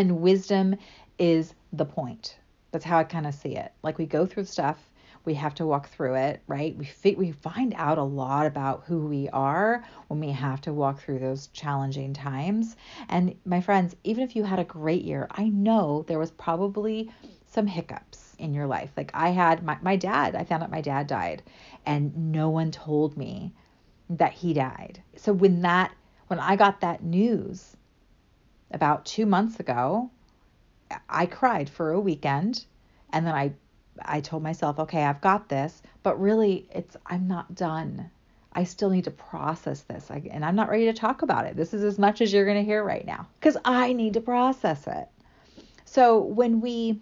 And 0.01 0.23
wisdom 0.23 0.77
is 1.19 1.55
the 1.75 1.85
point. 1.85 2.39
That's 2.73 2.87
how 2.87 2.99
I 2.99 3.05
kind 3.05 3.27
of 3.27 3.35
see 3.35 3.57
it. 3.57 3.71
Like 3.83 3.99
we 3.99 4.07
go 4.07 4.25
through 4.25 4.45
stuff 4.45 4.91
we 5.25 5.35
have 5.35 5.55
to 5.55 5.67
walk 5.67 5.91
through 5.91 6.15
it, 6.15 6.43
right? 6.47 6.75
We 6.77 6.87
fi- 6.87 7.15
we 7.15 7.31
find 7.31 7.75
out 7.77 7.99
a 7.99 8.03
lot 8.03 8.47
about 8.47 8.85
who 8.87 9.07
we 9.07 9.29
are 9.29 9.85
when 10.09 10.19
we 10.19 10.31
have 10.31 10.63
to 10.63 10.73
walk 10.73 11.01
through 11.01 11.19
those 11.19 11.49
challenging 11.49 12.15
times. 12.15 12.77
And 13.09 13.35
my 13.45 13.61
friends, 13.61 13.95
even 14.03 14.25
if 14.25 14.35
you 14.35 14.45
had 14.45 14.59
a 14.59 14.65
great 14.65 15.05
year, 15.05 15.29
I 15.31 15.49
know 15.51 16.05
there 16.09 16.19
was 16.19 16.31
probably 16.31 17.11
some 17.47 17.67
hiccups 17.67 18.35
in 18.39 18.55
your 18.55 18.67
life. 18.67 18.93
Like 18.97 19.11
I 19.13 19.29
had 19.29 19.63
my, 19.63 19.77
my 19.83 19.97
dad, 19.97 20.35
I 20.35 20.45
found 20.45 20.63
out 20.63 20.71
my 20.71 20.81
dad 20.81 21.07
died 21.07 21.43
and 21.85 22.33
no 22.33 22.49
one 22.49 22.71
told 22.71 23.17
me 23.17 23.53
that 24.09 24.33
he 24.33 24.55
died. 24.55 25.03
So 25.17 25.33
when 25.33 25.61
that 25.63 25.93
when 26.29 26.39
I 26.39 26.57
got 26.57 26.81
that 26.81 27.03
news 27.03 27.77
about 28.71 29.05
2 29.05 29.27
months 29.27 29.61
ago, 29.61 30.11
I 31.09 31.27
cried 31.27 31.69
for 31.69 31.93
a 31.93 32.01
weekend 32.01 32.65
and 33.13 33.27
then 33.27 33.35
I 33.35 33.53
I 34.03 34.21
told 34.21 34.43
myself, 34.43 34.79
okay, 34.79 35.05
I've 35.05 35.21
got 35.21 35.49
this, 35.49 35.83
but 36.03 36.21
really 36.21 36.67
it's 36.71 36.97
I'm 37.07 37.29
not 37.29 37.55
done. 37.55 38.11
I 38.53 38.65
still 38.65 38.91
need 38.91 39.05
to 39.05 39.11
process 39.11 39.83
this. 39.83 40.11
I, 40.11 40.23
and 40.31 40.45
I'm 40.45 40.57
not 40.57 40.71
ready 40.71 40.87
to 40.87 40.93
talk 40.93 41.23
about 41.23 41.47
it. 41.47 41.57
This 41.57 41.73
is 41.73 41.85
as 41.85 41.99
much 41.99 42.21
as 42.21 42.33
you're 42.33 42.45
going 42.45 42.57
to 42.57 42.65
hear 42.65 42.83
right 42.83 43.07
now 43.07 43.27
because 43.39 43.57
I 43.65 43.93
need 43.93 44.15
to 44.15 44.21
process 44.21 44.87
it. 44.87 45.09
So 45.85 46.21
when 46.21 46.61
we 46.61 47.01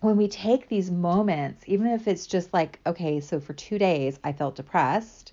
when 0.00 0.16
we 0.16 0.28
take 0.28 0.68
these 0.68 0.90
moments, 0.90 1.64
even 1.66 1.88
if 1.88 2.06
it's 2.06 2.26
just 2.26 2.54
like, 2.54 2.78
okay, 2.86 3.18
so 3.20 3.40
for 3.40 3.52
2 3.52 3.78
days 3.78 4.18
I 4.22 4.32
felt 4.32 4.56
depressed 4.56 5.32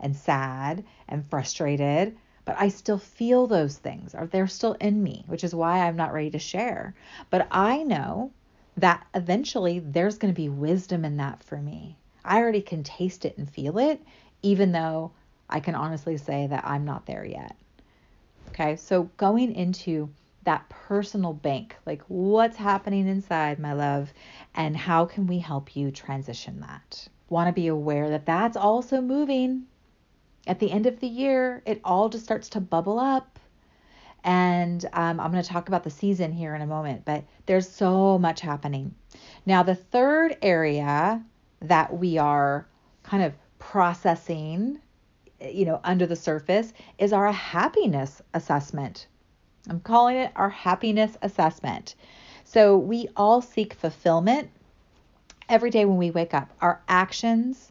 and 0.00 0.16
sad 0.16 0.84
and 1.08 1.28
frustrated, 1.28 2.16
but 2.46 2.56
I 2.58 2.68
still 2.68 2.96
feel 2.96 3.46
those 3.46 3.76
things 3.76 4.14
or 4.14 4.26
they're 4.26 4.46
still 4.46 4.74
in 4.74 5.02
me, 5.02 5.24
which 5.26 5.44
is 5.44 5.54
why 5.54 5.80
I'm 5.80 5.96
not 5.96 6.14
ready 6.14 6.30
to 6.30 6.38
share. 6.38 6.94
But 7.28 7.48
I 7.50 7.82
know 7.82 8.30
that 8.78 9.04
eventually 9.14 9.80
there's 9.80 10.16
going 10.16 10.32
to 10.32 10.40
be 10.40 10.48
wisdom 10.48 11.04
in 11.04 11.18
that 11.18 11.42
for 11.42 11.58
me. 11.58 11.96
I 12.24 12.38
already 12.38 12.62
can 12.62 12.84
taste 12.84 13.24
it 13.24 13.36
and 13.36 13.50
feel 13.50 13.78
it, 13.78 14.00
even 14.42 14.72
though 14.72 15.10
I 15.50 15.60
can 15.60 15.74
honestly 15.74 16.16
say 16.16 16.46
that 16.46 16.64
I'm 16.64 16.84
not 16.84 17.04
there 17.04 17.24
yet. 17.24 17.56
Okay, 18.50 18.76
so 18.76 19.10
going 19.16 19.54
into 19.54 20.08
that 20.44 20.68
personal 20.68 21.32
bank, 21.32 21.74
like 21.84 22.02
what's 22.06 22.56
happening 22.56 23.08
inside, 23.08 23.58
my 23.58 23.72
love, 23.72 24.12
and 24.54 24.76
how 24.76 25.04
can 25.04 25.26
we 25.26 25.40
help 25.40 25.74
you 25.74 25.90
transition 25.90 26.60
that? 26.60 27.08
Want 27.28 27.48
to 27.48 27.52
be 27.52 27.66
aware 27.66 28.08
that 28.10 28.24
that's 28.24 28.56
also 28.56 29.00
moving. 29.00 29.66
At 30.46 30.60
the 30.60 30.70
end 30.70 30.86
of 30.86 31.00
the 31.00 31.08
year, 31.08 31.62
it 31.66 31.80
all 31.84 32.08
just 32.08 32.24
starts 32.24 32.48
to 32.50 32.60
bubble 32.60 32.98
up 32.98 33.38
and 34.26 34.84
um, 34.92 35.20
I'm 35.20 35.30
going 35.30 35.42
to 35.42 35.48
talk 35.48 35.68
about 35.68 35.84
the 35.84 35.90
season 35.90 36.32
here 36.32 36.56
in 36.56 36.60
a 36.60 36.66
moment, 36.66 37.04
but 37.04 37.22
there's 37.46 37.68
so 37.68 38.18
much 38.18 38.40
happening. 38.40 38.92
Now, 39.46 39.62
the 39.62 39.76
third 39.76 40.36
area 40.42 41.24
that 41.60 41.96
we 41.96 42.18
are 42.18 42.66
kind 43.04 43.22
of 43.22 43.34
processing, 43.60 44.80
you 45.40 45.64
know, 45.64 45.80
under 45.84 46.06
the 46.06 46.16
surface 46.16 46.72
is 46.98 47.12
our 47.12 47.30
happiness 47.30 48.20
assessment. 48.34 49.06
I'm 49.70 49.78
calling 49.78 50.16
it 50.16 50.32
our 50.34 50.50
happiness 50.50 51.16
assessment. 51.22 51.94
So 52.42 52.76
we 52.76 53.08
all 53.16 53.40
seek 53.40 53.74
fulfillment 53.74 54.50
every 55.48 55.70
day 55.70 55.84
when 55.84 55.98
we 55.98 56.10
wake 56.10 56.34
up. 56.34 56.50
Our 56.60 56.82
actions 56.88 57.70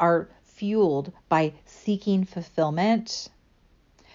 are 0.00 0.28
fueled 0.42 1.12
by 1.28 1.52
seeking 1.84 2.24
fulfillment 2.24 3.28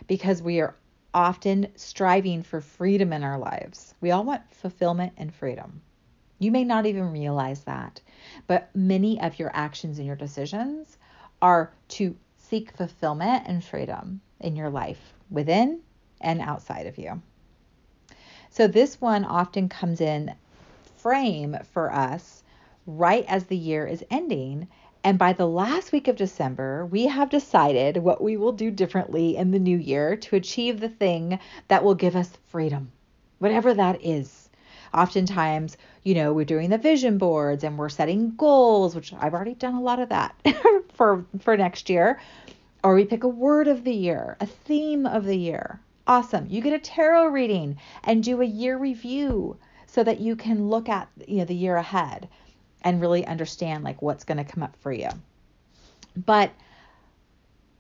because 0.08 0.42
we 0.42 0.60
are 0.60 0.76
often 1.14 1.68
striving 1.76 2.42
for 2.44 2.62
freedom 2.62 3.14
in 3.14 3.24
our 3.24 3.38
lives. 3.38 3.94
We 4.02 4.12
all 4.12 4.24
want 4.24 4.42
fulfillment 4.54 5.14
and 5.18 5.34
freedom. 5.34 5.82
You 6.40 6.52
may 6.52 6.64
not 6.64 6.86
even 6.86 7.12
realize 7.12 7.62
that, 7.66 8.02
but 8.48 8.70
many 8.74 9.20
of 9.22 9.38
your 9.38 9.52
actions 9.54 9.98
and 9.98 10.08
your 10.08 10.16
decisions 10.16 10.98
are 11.42 11.72
to 11.90 12.16
seek 12.38 12.72
fulfillment 12.72 13.44
and 13.46 13.64
freedom 13.64 14.22
in 14.40 14.56
your 14.56 14.70
life, 14.70 15.14
within 15.30 15.82
and 16.22 16.42
outside 16.42 16.88
of 16.88 16.98
you. 16.98 17.22
So, 18.50 18.68
this 18.68 19.00
one 19.00 19.26
often 19.26 19.70
comes 19.70 20.02
in 20.02 20.34
frame 20.98 21.58
for 21.72 21.94
us 21.94 22.44
right 22.88 23.26
as 23.28 23.46
the 23.46 23.58
year 23.58 23.86
is 23.86 24.04
ending 24.10 24.68
and 25.02 25.18
by 25.18 25.32
the 25.32 25.48
last 25.48 25.94
week 25.94 26.10
of 26.10 26.18
December, 26.18 26.86
we 26.86 27.08
have 27.08 27.30
decided 27.30 27.98
what 27.98 28.22
we 28.22 28.36
will 28.36 28.52
do 28.52 28.70
differently 28.70 29.38
in 29.38 29.52
the 29.52 29.60
new 29.60 29.78
year 29.78 30.18
to 30.18 30.36
achieve 30.36 30.80
the 30.80 30.90
thing 30.90 31.40
that 31.70 31.86
will 31.86 31.96
give 31.96 32.18
us 32.18 32.38
freedom, 32.48 32.92
whatever 33.38 33.74
that 33.74 34.04
is. 34.04 34.50
Oftentimes, 34.94 35.78
you 36.04 36.16
know, 36.16 36.34
we're 36.34 36.44
doing 36.44 36.70
the 36.70 36.78
vision 36.78 37.18
boards 37.18 37.64
and 37.64 37.78
we're 37.78 37.88
setting 37.88 38.36
goals, 38.36 38.94
which 38.94 39.14
I've 39.14 39.34
already 39.34 39.54
done 39.54 39.76
a 39.76 39.82
lot 39.82 40.00
of 40.00 40.10
that 40.10 40.36
for 40.94 41.24
for 41.40 41.56
next 41.56 41.90
year. 41.90 42.20
Or 42.84 42.94
we 42.94 43.06
pick 43.06 43.24
a 43.24 43.30
word 43.30 43.70
of 43.70 43.86
the 43.86 43.94
year, 43.94 44.36
a 44.42 44.46
theme 44.46 45.06
of 45.06 45.24
the 45.24 45.38
year. 45.38 45.80
Awesome. 46.08 46.48
You 46.50 46.62
get 46.62 46.74
a 46.74 46.80
tarot 46.80 47.28
reading 47.28 47.78
and 48.04 48.24
do 48.24 48.42
a 48.42 48.46
year 48.46 48.78
review 48.78 49.58
so 49.86 50.04
that 50.04 50.20
you 50.20 50.36
can 50.36 50.70
look 50.70 50.90
at, 50.90 51.08
you 51.26 51.38
know, 51.38 51.46
the 51.46 51.56
year 51.56 51.78
ahead 51.78 52.28
and 52.82 53.02
really 53.02 53.26
understand 53.26 53.84
like 53.84 54.02
what's 54.02 54.24
going 54.24 54.38
to 54.38 54.44
come 54.44 54.64
up 54.64 54.76
for 54.78 54.92
you. 54.92 55.10
But 56.16 56.52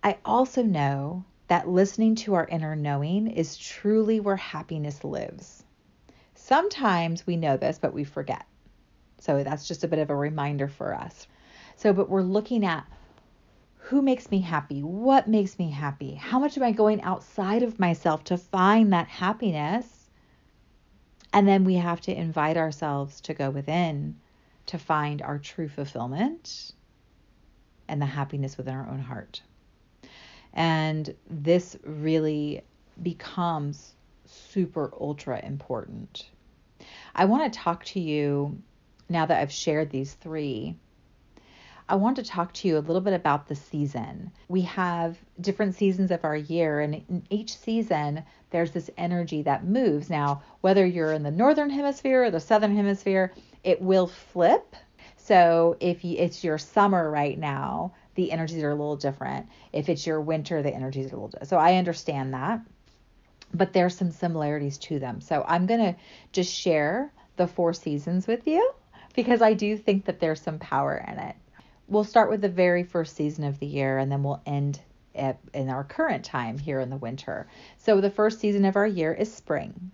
I 0.03 0.17
also 0.23 0.63
know 0.63 1.25
that 1.47 1.67
listening 1.67 2.15
to 2.15 2.35
our 2.35 2.47
inner 2.47 2.75
knowing 2.75 3.27
is 3.27 3.57
truly 3.57 4.19
where 4.19 4.35
happiness 4.35 5.03
lives. 5.03 5.63
Sometimes 6.35 7.25
we 7.25 7.35
know 7.35 7.57
this, 7.57 7.79
but 7.79 7.93
we 7.93 8.03
forget. 8.03 8.45
So 9.19 9.43
that's 9.43 9.67
just 9.67 9.83
a 9.83 9.87
bit 9.87 9.99
of 9.99 10.09
a 10.09 10.15
reminder 10.15 10.67
for 10.67 10.93
us. 10.93 11.27
So, 11.75 11.91
but 11.91 12.09
we're 12.09 12.21
looking 12.21 12.65
at 12.65 12.85
who 13.75 14.01
makes 14.01 14.29
me 14.29 14.39
happy? 14.39 14.83
What 14.83 15.27
makes 15.27 15.57
me 15.57 15.71
happy? 15.71 16.13
How 16.13 16.39
much 16.39 16.55
am 16.57 16.63
I 16.63 16.71
going 16.71 17.01
outside 17.01 17.63
of 17.63 17.79
myself 17.79 18.23
to 18.25 18.37
find 18.37 18.93
that 18.93 19.07
happiness? 19.07 20.09
And 21.33 21.47
then 21.47 21.63
we 21.63 21.75
have 21.75 22.01
to 22.01 22.15
invite 22.15 22.57
ourselves 22.57 23.21
to 23.21 23.33
go 23.33 23.49
within 23.49 24.15
to 24.69 24.77
find 24.77 25.23
our 25.23 25.39
true 25.39 25.67
fulfillment 25.67 26.73
and 27.87 27.99
the 27.99 28.05
happiness 28.05 28.55
within 28.55 28.75
our 28.75 28.87
own 28.87 28.99
heart. 28.99 29.41
And 30.53 31.15
this 31.27 31.75
really 31.83 32.61
becomes 33.01 33.93
super 34.25 34.93
ultra 34.99 35.43
important. 35.43 36.29
I 37.15 37.25
want 37.25 37.51
to 37.51 37.59
talk 37.59 37.83
to 37.85 37.99
you 37.99 38.61
now 39.09 39.25
that 39.25 39.41
I've 39.41 39.51
shared 39.51 39.89
these 39.89 40.13
three. 40.13 40.75
I 41.87 41.95
want 41.95 42.17
to 42.17 42.23
talk 42.23 42.53
to 42.53 42.67
you 42.67 42.77
a 42.77 42.85
little 42.85 43.01
bit 43.01 43.13
about 43.13 43.47
the 43.47 43.55
season. 43.55 44.31
We 44.49 44.61
have 44.61 45.17
different 45.41 45.73
seasons 45.73 46.11
of 46.11 46.23
our 46.23 46.35
year, 46.35 46.81
and 46.81 46.93
in 47.09 47.23
each 47.31 47.57
season, 47.57 48.23
there's 48.51 48.69
this 48.69 48.91
energy 48.97 49.41
that 49.41 49.65
moves. 49.65 50.11
Now, 50.11 50.43
whether 50.61 50.85
you're 50.85 51.13
in 51.13 51.23
the 51.23 51.31
northern 51.31 51.71
hemisphere 51.71 52.25
or 52.25 52.29
the 52.29 52.39
southern 52.39 52.75
hemisphere, 52.75 53.33
it 53.63 53.81
will 53.81 54.07
flip. 54.07 54.75
So, 55.17 55.77
if 55.79 56.03
it's 56.03 56.43
your 56.43 56.57
summer 56.57 57.09
right 57.09 57.37
now, 57.37 57.93
the 58.15 58.31
energies 58.31 58.63
are 58.63 58.71
a 58.71 58.75
little 58.75 58.95
different. 58.95 59.47
If 59.71 59.89
it's 59.89 60.07
your 60.07 60.21
winter, 60.21 60.63
the 60.63 60.73
energies 60.73 61.05
are 61.07 61.15
a 61.15 61.15
little 61.15 61.27
different. 61.27 61.49
So, 61.49 61.57
I 61.57 61.75
understand 61.75 62.33
that 62.33 62.61
but 63.53 63.73
there's 63.73 63.95
some 63.95 64.11
similarities 64.11 64.77
to 64.77 64.99
them. 64.99 65.21
So 65.21 65.43
I'm 65.47 65.65
going 65.65 65.79
to 65.79 65.95
just 66.31 66.53
share 66.53 67.11
the 67.37 67.47
four 67.47 67.73
seasons 67.73 68.27
with 68.27 68.47
you 68.47 68.71
because 69.15 69.41
I 69.41 69.53
do 69.53 69.77
think 69.77 70.05
that 70.05 70.19
there's 70.19 70.41
some 70.41 70.59
power 70.59 71.03
in 71.07 71.17
it. 71.19 71.35
We'll 71.87 72.03
start 72.03 72.29
with 72.29 72.41
the 72.41 72.49
very 72.49 72.83
first 72.83 73.15
season 73.15 73.43
of 73.43 73.59
the 73.59 73.65
year 73.65 73.97
and 73.97 74.11
then 74.11 74.23
we'll 74.23 74.41
end 74.45 74.79
at, 75.15 75.39
in 75.53 75.69
our 75.69 75.83
current 75.83 76.23
time 76.23 76.57
here 76.57 76.79
in 76.79 76.89
the 76.89 76.97
winter. 76.97 77.47
So 77.77 77.99
the 77.99 78.11
first 78.11 78.39
season 78.39 78.65
of 78.65 78.75
our 78.75 78.87
year 78.87 79.13
is 79.13 79.33
spring. 79.33 79.91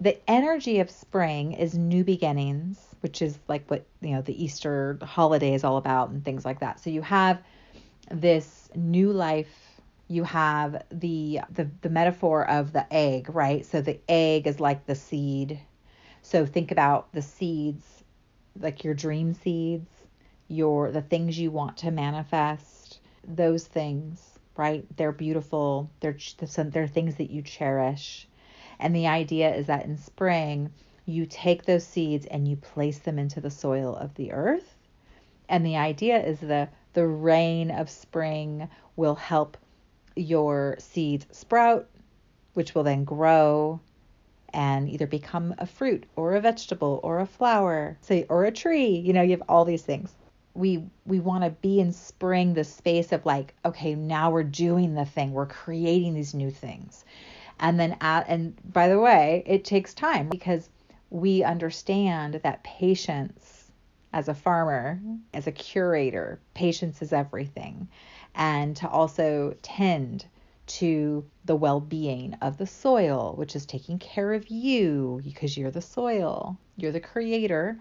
The 0.00 0.18
energy 0.28 0.80
of 0.80 0.90
spring 0.90 1.52
is 1.52 1.78
new 1.78 2.04
beginnings, 2.04 2.85
which 3.06 3.22
is 3.22 3.38
like 3.46 3.70
what, 3.70 3.86
you 4.00 4.10
know, 4.10 4.20
the 4.20 4.44
Easter 4.44 4.98
holiday 5.00 5.54
is 5.54 5.62
all 5.62 5.76
about 5.76 6.08
and 6.08 6.24
things 6.24 6.44
like 6.44 6.58
that. 6.58 6.80
So 6.80 6.90
you 6.90 7.02
have 7.02 7.40
this 8.10 8.68
new 8.74 9.12
life 9.12 9.80
you 10.08 10.24
have 10.24 10.84
the, 10.90 11.40
the 11.50 11.68
the 11.82 11.88
metaphor 11.88 12.48
of 12.48 12.72
the 12.72 12.92
egg, 12.92 13.28
right? 13.32 13.64
So 13.64 13.80
the 13.80 14.00
egg 14.08 14.48
is 14.48 14.58
like 14.58 14.86
the 14.86 14.94
seed. 14.96 15.60
So 16.22 16.46
think 16.46 16.72
about 16.72 17.12
the 17.12 17.22
seeds, 17.22 17.84
like 18.60 18.82
your 18.82 18.94
dream 18.94 19.34
seeds, 19.34 19.88
your 20.48 20.90
the 20.90 21.02
things 21.02 21.38
you 21.38 21.52
want 21.52 21.76
to 21.78 21.90
manifest, 21.92 22.98
those 23.26 23.66
things, 23.66 24.38
right? 24.56 24.84
They're 24.96 25.12
beautiful. 25.12 25.90
They're 26.00 26.18
they're 26.56 26.88
things 26.88 27.16
that 27.16 27.30
you 27.30 27.42
cherish. 27.42 28.26
And 28.80 28.94
the 28.94 29.06
idea 29.06 29.54
is 29.54 29.66
that 29.66 29.84
in 29.86 29.96
spring, 29.96 30.72
you 31.06 31.24
take 31.24 31.64
those 31.64 31.86
seeds 31.86 32.26
and 32.26 32.48
you 32.48 32.56
place 32.56 32.98
them 32.98 33.18
into 33.18 33.40
the 33.40 33.50
soil 33.50 33.94
of 33.96 34.14
the 34.14 34.32
earth. 34.32 34.74
And 35.48 35.64
the 35.64 35.76
idea 35.76 36.22
is 36.22 36.40
the 36.40 36.68
the 36.92 37.06
rain 37.06 37.70
of 37.70 37.88
spring 37.88 38.68
will 38.96 39.14
help 39.14 39.56
your 40.16 40.76
seeds 40.78 41.26
sprout, 41.30 41.86
which 42.54 42.74
will 42.74 42.82
then 42.82 43.04
grow 43.04 43.80
and 44.52 44.88
either 44.88 45.06
become 45.06 45.54
a 45.58 45.66
fruit 45.66 46.04
or 46.16 46.34
a 46.34 46.40
vegetable 46.40 46.98
or 47.02 47.20
a 47.20 47.26
flower, 47.26 47.98
say, 48.00 48.24
or 48.30 48.44
a 48.44 48.50
tree. 48.50 48.96
You 48.96 49.12
know, 49.12 49.22
you 49.22 49.32
have 49.32 49.42
all 49.48 49.64
these 49.64 49.82
things. 49.82 50.14
We 50.54 50.82
we 51.04 51.20
want 51.20 51.44
to 51.44 51.50
be 51.50 51.78
in 51.78 51.92
spring 51.92 52.54
the 52.54 52.64
space 52.64 53.12
of 53.12 53.26
like, 53.26 53.54
okay, 53.64 53.94
now 53.94 54.30
we're 54.30 54.42
doing 54.42 54.94
the 54.94 55.04
thing. 55.04 55.32
We're 55.32 55.46
creating 55.46 56.14
these 56.14 56.34
new 56.34 56.50
things. 56.50 57.04
And 57.60 57.78
then 57.78 57.96
at 58.00 58.26
and 58.28 58.56
by 58.72 58.88
the 58.88 58.98
way, 58.98 59.44
it 59.46 59.64
takes 59.64 59.92
time 59.92 60.28
because 60.30 60.70
we 61.10 61.42
understand 61.44 62.40
that 62.42 62.64
patience 62.64 63.70
as 64.12 64.28
a 64.28 64.34
farmer, 64.34 65.00
as 65.34 65.46
a 65.46 65.52
curator, 65.52 66.40
patience 66.54 67.02
is 67.02 67.12
everything 67.12 67.88
and 68.36 68.76
to 68.76 68.88
also 68.88 69.54
tend 69.62 70.26
to 70.66 71.24
the 71.44 71.56
well 71.56 71.80
being 71.80 72.34
of 72.42 72.58
the 72.58 72.66
soil, 72.66 73.34
which 73.36 73.56
is 73.56 73.66
taking 73.66 73.98
care 73.98 74.34
of 74.34 74.48
you 74.48 75.20
because 75.24 75.56
you're 75.56 75.70
the 75.70 75.80
soil, 75.80 76.56
you're 76.76 76.92
the 76.92 77.00
creator. 77.00 77.78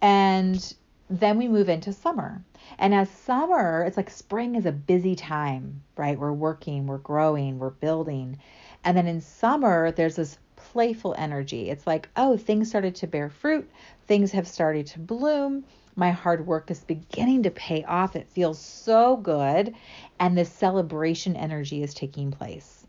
And 0.00 0.74
then 1.08 1.38
we 1.38 1.48
move 1.48 1.68
into 1.68 1.92
summer. 1.92 2.42
And 2.78 2.94
as 2.94 3.10
summer, 3.10 3.84
it's 3.84 3.96
like 3.96 4.10
spring 4.10 4.54
is 4.54 4.66
a 4.66 4.72
busy 4.72 5.14
time, 5.14 5.82
right? 5.96 6.18
We're 6.18 6.32
working, 6.32 6.86
we're 6.86 6.98
growing, 6.98 7.58
we're 7.58 7.70
building. 7.70 8.38
And 8.84 8.96
then 8.96 9.06
in 9.06 9.20
summer, 9.20 9.92
there's 9.92 10.16
this 10.16 10.38
playful 10.72 11.14
energy. 11.18 11.70
It's 11.70 11.86
like, 11.86 12.08
oh, 12.16 12.36
things 12.36 12.68
started 12.68 12.94
to 12.96 13.06
bear 13.06 13.28
fruit, 13.28 13.70
things 14.06 14.32
have 14.32 14.46
started 14.46 14.86
to 14.88 14.98
bloom 14.98 15.64
my 15.94 16.10
hard 16.10 16.46
work 16.46 16.70
is 16.70 16.84
beginning 16.84 17.42
to 17.42 17.50
pay 17.50 17.84
off. 17.84 18.16
It 18.16 18.28
feels 18.28 18.58
so 18.58 19.16
good. 19.16 19.74
And 20.18 20.36
this 20.36 20.50
celebration 20.50 21.36
energy 21.36 21.82
is 21.82 21.92
taking 21.92 22.30
place. 22.30 22.86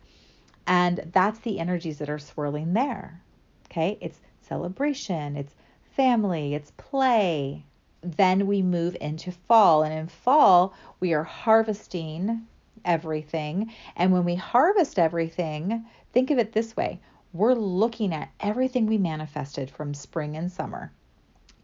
And 0.66 1.10
that's 1.12 1.40
the 1.40 1.60
energies 1.60 1.98
that 1.98 2.10
are 2.10 2.20
swirling 2.20 2.74
there. 2.74 3.22
Okay. 3.70 3.98
It's 4.00 4.20
celebration, 4.42 5.36
it's 5.36 5.54
family, 5.96 6.54
it's 6.54 6.72
play. 6.78 7.66
Then 8.02 8.48
we 8.48 8.62
move 8.62 8.96
into 9.02 9.32
fall. 9.32 9.84
And 9.84 9.94
in 9.94 10.08
fall, 10.08 10.74
we 11.00 11.14
are 11.14 11.24
harvesting 11.24 12.48
everything. 12.86 13.72
And 13.96 14.12
when 14.12 14.24
we 14.24 14.36
harvest 14.36 15.00
everything, 15.00 15.86
think 16.14 16.32
of 16.32 16.38
it 16.38 16.54
this 16.54 16.76
way 16.78 17.00
we're 17.34 17.54
looking 17.54 18.14
at 18.14 18.32
everything 18.40 18.86
we 18.86 18.98
manifested 18.98 19.70
from 19.70 19.94
spring 19.94 20.38
and 20.38 20.52
summer 20.52 20.92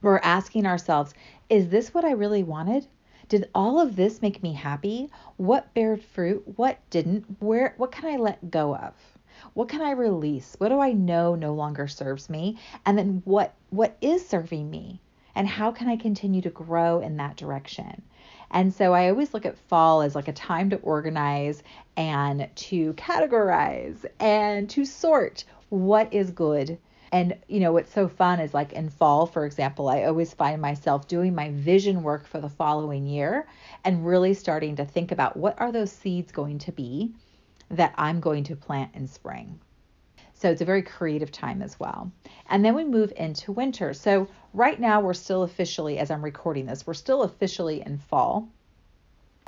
we're 0.01 0.19
asking 0.19 0.65
ourselves, 0.65 1.13
is 1.49 1.67
this 1.67 1.93
what 1.93 2.05
I 2.05 2.11
really 2.11 2.43
wanted? 2.43 2.87
Did 3.27 3.49
all 3.53 3.79
of 3.79 3.95
this 3.95 4.21
make 4.21 4.41
me 4.41 4.53
happy? 4.53 5.09
What 5.35 5.73
bared 5.73 6.01
fruit? 6.01 6.43
What 6.57 6.79
didn't? 6.89 7.25
Where 7.39 7.73
what 7.77 7.91
can 7.91 8.09
I 8.09 8.15
let 8.15 8.49
go 8.49 8.75
of? 8.75 8.93
What 9.53 9.67
can 9.67 9.81
I 9.81 9.91
release? 9.91 10.55
What 10.57 10.69
do 10.69 10.79
I 10.79 10.93
know 10.93 11.35
no 11.35 11.53
longer 11.53 11.87
serves 11.87 12.29
me? 12.29 12.57
And 12.85 12.97
then 12.97 13.21
what 13.25 13.53
what 13.71 13.97
is 13.99 14.25
serving 14.25 14.69
me? 14.69 15.01
And 15.35 15.47
how 15.47 15.71
can 15.71 15.89
I 15.89 15.97
continue 15.97 16.41
to 16.41 16.49
grow 16.49 17.01
in 17.01 17.17
that 17.17 17.35
direction? 17.35 18.01
And 18.51 18.73
so 18.73 18.93
I 18.93 19.09
always 19.09 19.33
look 19.33 19.45
at 19.45 19.57
fall 19.57 20.01
as 20.01 20.15
like 20.15 20.27
a 20.27 20.33
time 20.33 20.69
to 20.71 20.77
organize 20.77 21.61
and 21.95 22.49
to 22.55 22.93
categorize 22.93 24.05
and 24.19 24.69
to 24.71 24.85
sort 24.85 25.43
what 25.69 26.13
is 26.13 26.31
good 26.31 26.77
and, 27.11 27.37
you 27.47 27.59
know, 27.59 27.73
what's 27.73 27.91
so 27.91 28.07
fun 28.07 28.39
is 28.39 28.53
like 28.53 28.73
in 28.73 28.89
fall, 28.89 29.25
for 29.25 29.45
example, 29.45 29.89
I 29.89 30.03
always 30.03 30.33
find 30.33 30.61
myself 30.61 31.07
doing 31.07 31.33
my 31.33 31.49
vision 31.51 32.03
work 32.03 32.27
for 32.27 32.39
the 32.39 32.49
following 32.49 33.07
year 33.07 33.47
and 33.83 34.05
really 34.05 34.33
starting 34.33 34.75
to 34.75 34.85
think 34.85 35.11
about 35.11 35.35
what 35.35 35.59
are 35.59 35.71
those 35.71 35.91
seeds 35.91 36.31
going 36.31 36.59
to 36.59 36.71
be 36.71 37.13
that 37.69 37.93
I'm 37.97 38.19
going 38.19 38.43
to 38.45 38.55
plant 38.55 38.93
in 38.93 39.07
spring. 39.07 39.59
So 40.35 40.49
it's 40.49 40.61
a 40.61 40.65
very 40.65 40.83
creative 40.83 41.31
time 41.31 41.61
as 41.61 41.79
well. 41.79 42.11
And 42.49 42.63
then 42.63 42.75
we 42.75 42.85
move 42.85 43.11
into 43.17 43.51
winter. 43.51 43.93
So 43.93 44.27
right 44.53 44.79
now 44.79 45.01
we're 45.01 45.13
still 45.13 45.43
officially, 45.43 45.97
as 45.97 46.11
I'm 46.11 46.23
recording 46.23 46.67
this, 46.67 46.87
we're 46.87 46.93
still 46.93 47.23
officially 47.23 47.81
in 47.81 47.97
fall. 47.97 48.47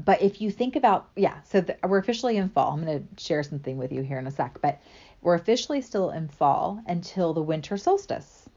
But 0.03 0.21
if 0.21 0.41
you 0.41 0.51
think 0.51 0.75
about, 0.75 1.09
yeah, 1.15 1.41
so 1.43 1.61
the, 1.61 1.77
we're 1.87 1.99
officially 1.99 2.37
in 2.37 2.49
fall. 2.49 2.73
I'm 2.73 2.83
going 2.83 3.07
to 3.15 3.23
share 3.23 3.43
something 3.43 3.77
with 3.77 3.91
you 3.91 4.01
here 4.01 4.17
in 4.17 4.27
a 4.27 4.31
sec. 4.31 4.59
But 4.61 4.81
we're 5.21 5.35
officially 5.35 5.81
still 5.81 6.09
in 6.11 6.27
fall 6.27 6.81
until 6.87 7.33
the 7.33 7.41
winter 7.41 7.77
solstice. 7.77 8.49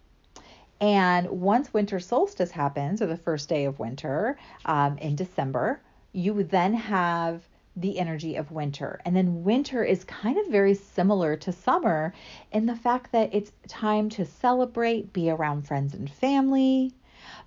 And 0.81 1.29
once 1.29 1.73
winter 1.73 2.01
solstice 2.01 2.51
happens, 2.51 3.01
or 3.01 3.07
the 3.07 3.17
first 3.17 3.49
day 3.49 3.65
of 3.65 3.79
winter 3.79 4.37
um, 4.65 4.99
in 4.99 5.17
December, 5.17 5.81
you 6.13 6.43
then 6.43 6.75
have 6.75 7.43
the 7.77 7.99
energy 7.99 8.37
of 8.37 8.53
winter. 8.53 9.01
And 9.05 9.17
then 9.17 9.43
winter 9.45 9.83
is 9.83 10.05
kind 10.05 10.39
of 10.39 10.47
very 10.47 10.75
similar 10.75 11.37
to 11.37 11.53
summer 11.53 12.15
in 12.53 12.67
the 12.67 12.77
fact 12.77 13.13
that 13.13 13.35
it's 13.35 13.53
time 13.69 14.09
to 14.11 14.25
celebrate, 14.25 15.13
be 15.13 15.31
around 15.31 15.67
friends 15.67 15.95
and 15.95 16.11
family, 16.11 16.93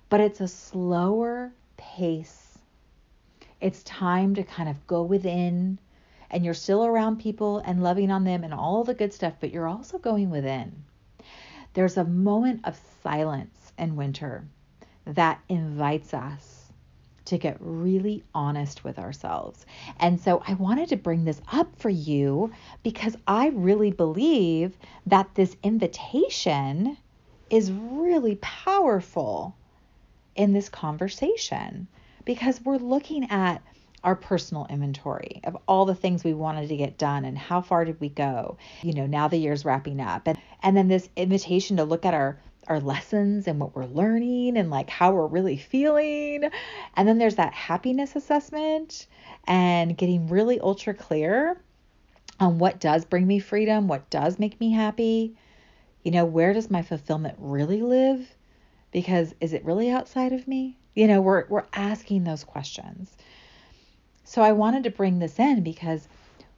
but 0.08 0.20
it's 0.20 0.40
a 0.40 0.48
slower 0.48 1.52
pace. 1.76 2.58
It's 3.60 3.82
time 3.84 4.34
to 4.34 4.42
kind 4.42 4.68
of 4.68 4.86
go 4.86 5.02
within, 5.02 5.78
and 6.30 6.44
you're 6.44 6.54
still 6.54 6.84
around 6.84 7.20
people 7.20 7.58
and 7.58 7.82
loving 7.82 8.10
on 8.10 8.24
them 8.24 8.44
and 8.44 8.54
all 8.54 8.84
the 8.84 8.94
good 8.94 9.12
stuff, 9.12 9.34
but 9.40 9.52
you're 9.52 9.68
also 9.68 9.98
going 9.98 10.30
within. 10.30 10.84
There's 11.74 11.96
a 11.96 12.04
moment 12.04 12.60
of 12.64 12.80
silence 13.02 13.72
in 13.78 13.96
winter 13.96 14.44
that 15.04 15.40
invites 15.48 16.12
us 16.12 16.58
to 17.28 17.38
get 17.38 17.58
really 17.60 18.24
honest 18.34 18.84
with 18.84 18.98
ourselves. 18.98 19.66
And 20.00 20.18
so 20.18 20.42
I 20.46 20.54
wanted 20.54 20.88
to 20.88 20.96
bring 20.96 21.24
this 21.24 21.40
up 21.52 21.76
for 21.76 21.90
you 21.90 22.52
because 22.82 23.16
I 23.26 23.48
really 23.48 23.90
believe 23.90 24.76
that 25.06 25.34
this 25.34 25.54
invitation 25.62 26.96
is 27.50 27.70
really 27.70 28.36
powerful 28.36 29.54
in 30.36 30.52
this 30.52 30.68
conversation 30.70 31.86
because 32.24 32.60
we're 32.62 32.78
looking 32.78 33.30
at 33.30 33.62
our 34.04 34.14
personal 34.14 34.66
inventory 34.70 35.40
of 35.44 35.56
all 35.66 35.84
the 35.84 35.94
things 35.94 36.22
we 36.22 36.34
wanted 36.34 36.68
to 36.68 36.76
get 36.76 36.98
done 36.98 37.24
and 37.24 37.36
how 37.36 37.60
far 37.60 37.84
did 37.84 38.00
we 38.00 38.08
go 38.08 38.56
you 38.82 38.92
know 38.92 39.06
now 39.06 39.28
the 39.28 39.36
year's 39.36 39.64
wrapping 39.64 40.00
up 40.00 40.26
and 40.26 40.38
and 40.62 40.76
then 40.76 40.88
this 40.88 41.08
invitation 41.16 41.76
to 41.76 41.84
look 41.84 42.04
at 42.04 42.14
our 42.14 42.38
our 42.68 42.80
lessons 42.80 43.48
and 43.48 43.58
what 43.58 43.74
we're 43.74 43.86
learning 43.86 44.56
and 44.56 44.70
like 44.70 44.90
how 44.90 45.12
we're 45.12 45.26
really 45.26 45.56
feeling. 45.56 46.48
And 46.94 47.08
then 47.08 47.18
there's 47.18 47.36
that 47.36 47.54
happiness 47.54 48.14
assessment 48.14 49.06
and 49.46 49.96
getting 49.96 50.28
really 50.28 50.60
ultra 50.60 50.94
clear 50.94 51.60
on 52.38 52.58
what 52.58 52.78
does 52.78 53.04
bring 53.04 53.26
me 53.26 53.38
freedom, 53.38 53.88
what 53.88 54.08
does 54.10 54.38
make 54.38 54.60
me 54.60 54.70
happy. 54.70 55.34
You 56.04 56.12
know, 56.12 56.24
where 56.24 56.52
does 56.52 56.70
my 56.70 56.82
fulfillment 56.82 57.36
really 57.38 57.82
live? 57.82 58.34
Because 58.92 59.34
is 59.40 59.52
it 59.52 59.64
really 59.64 59.90
outside 59.90 60.32
of 60.32 60.46
me? 60.46 60.76
You 60.94 61.06
know, 61.06 61.20
we're 61.20 61.46
we're 61.48 61.66
asking 61.72 62.24
those 62.24 62.44
questions. 62.44 63.16
So 64.28 64.42
I 64.42 64.52
wanted 64.52 64.84
to 64.84 64.90
bring 64.90 65.18
this 65.18 65.38
in 65.38 65.62
because 65.62 66.06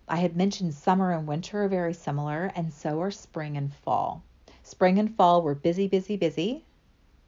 I 0.09 0.17
had 0.17 0.37
mentioned 0.37 0.75
summer 0.75 1.13
and 1.13 1.25
winter 1.25 1.63
are 1.63 1.69
very 1.69 1.95
similar, 1.95 2.51
and 2.57 2.73
so 2.73 3.01
are 3.01 3.13
spring 3.13 3.57
and 3.57 3.73
fall. 3.73 4.25
Spring 4.65 4.99
and 4.99 5.15
fall 5.15 5.41
were 5.41 5.55
busy, 5.55 5.87
busy, 5.87 6.17
busy. 6.17 6.65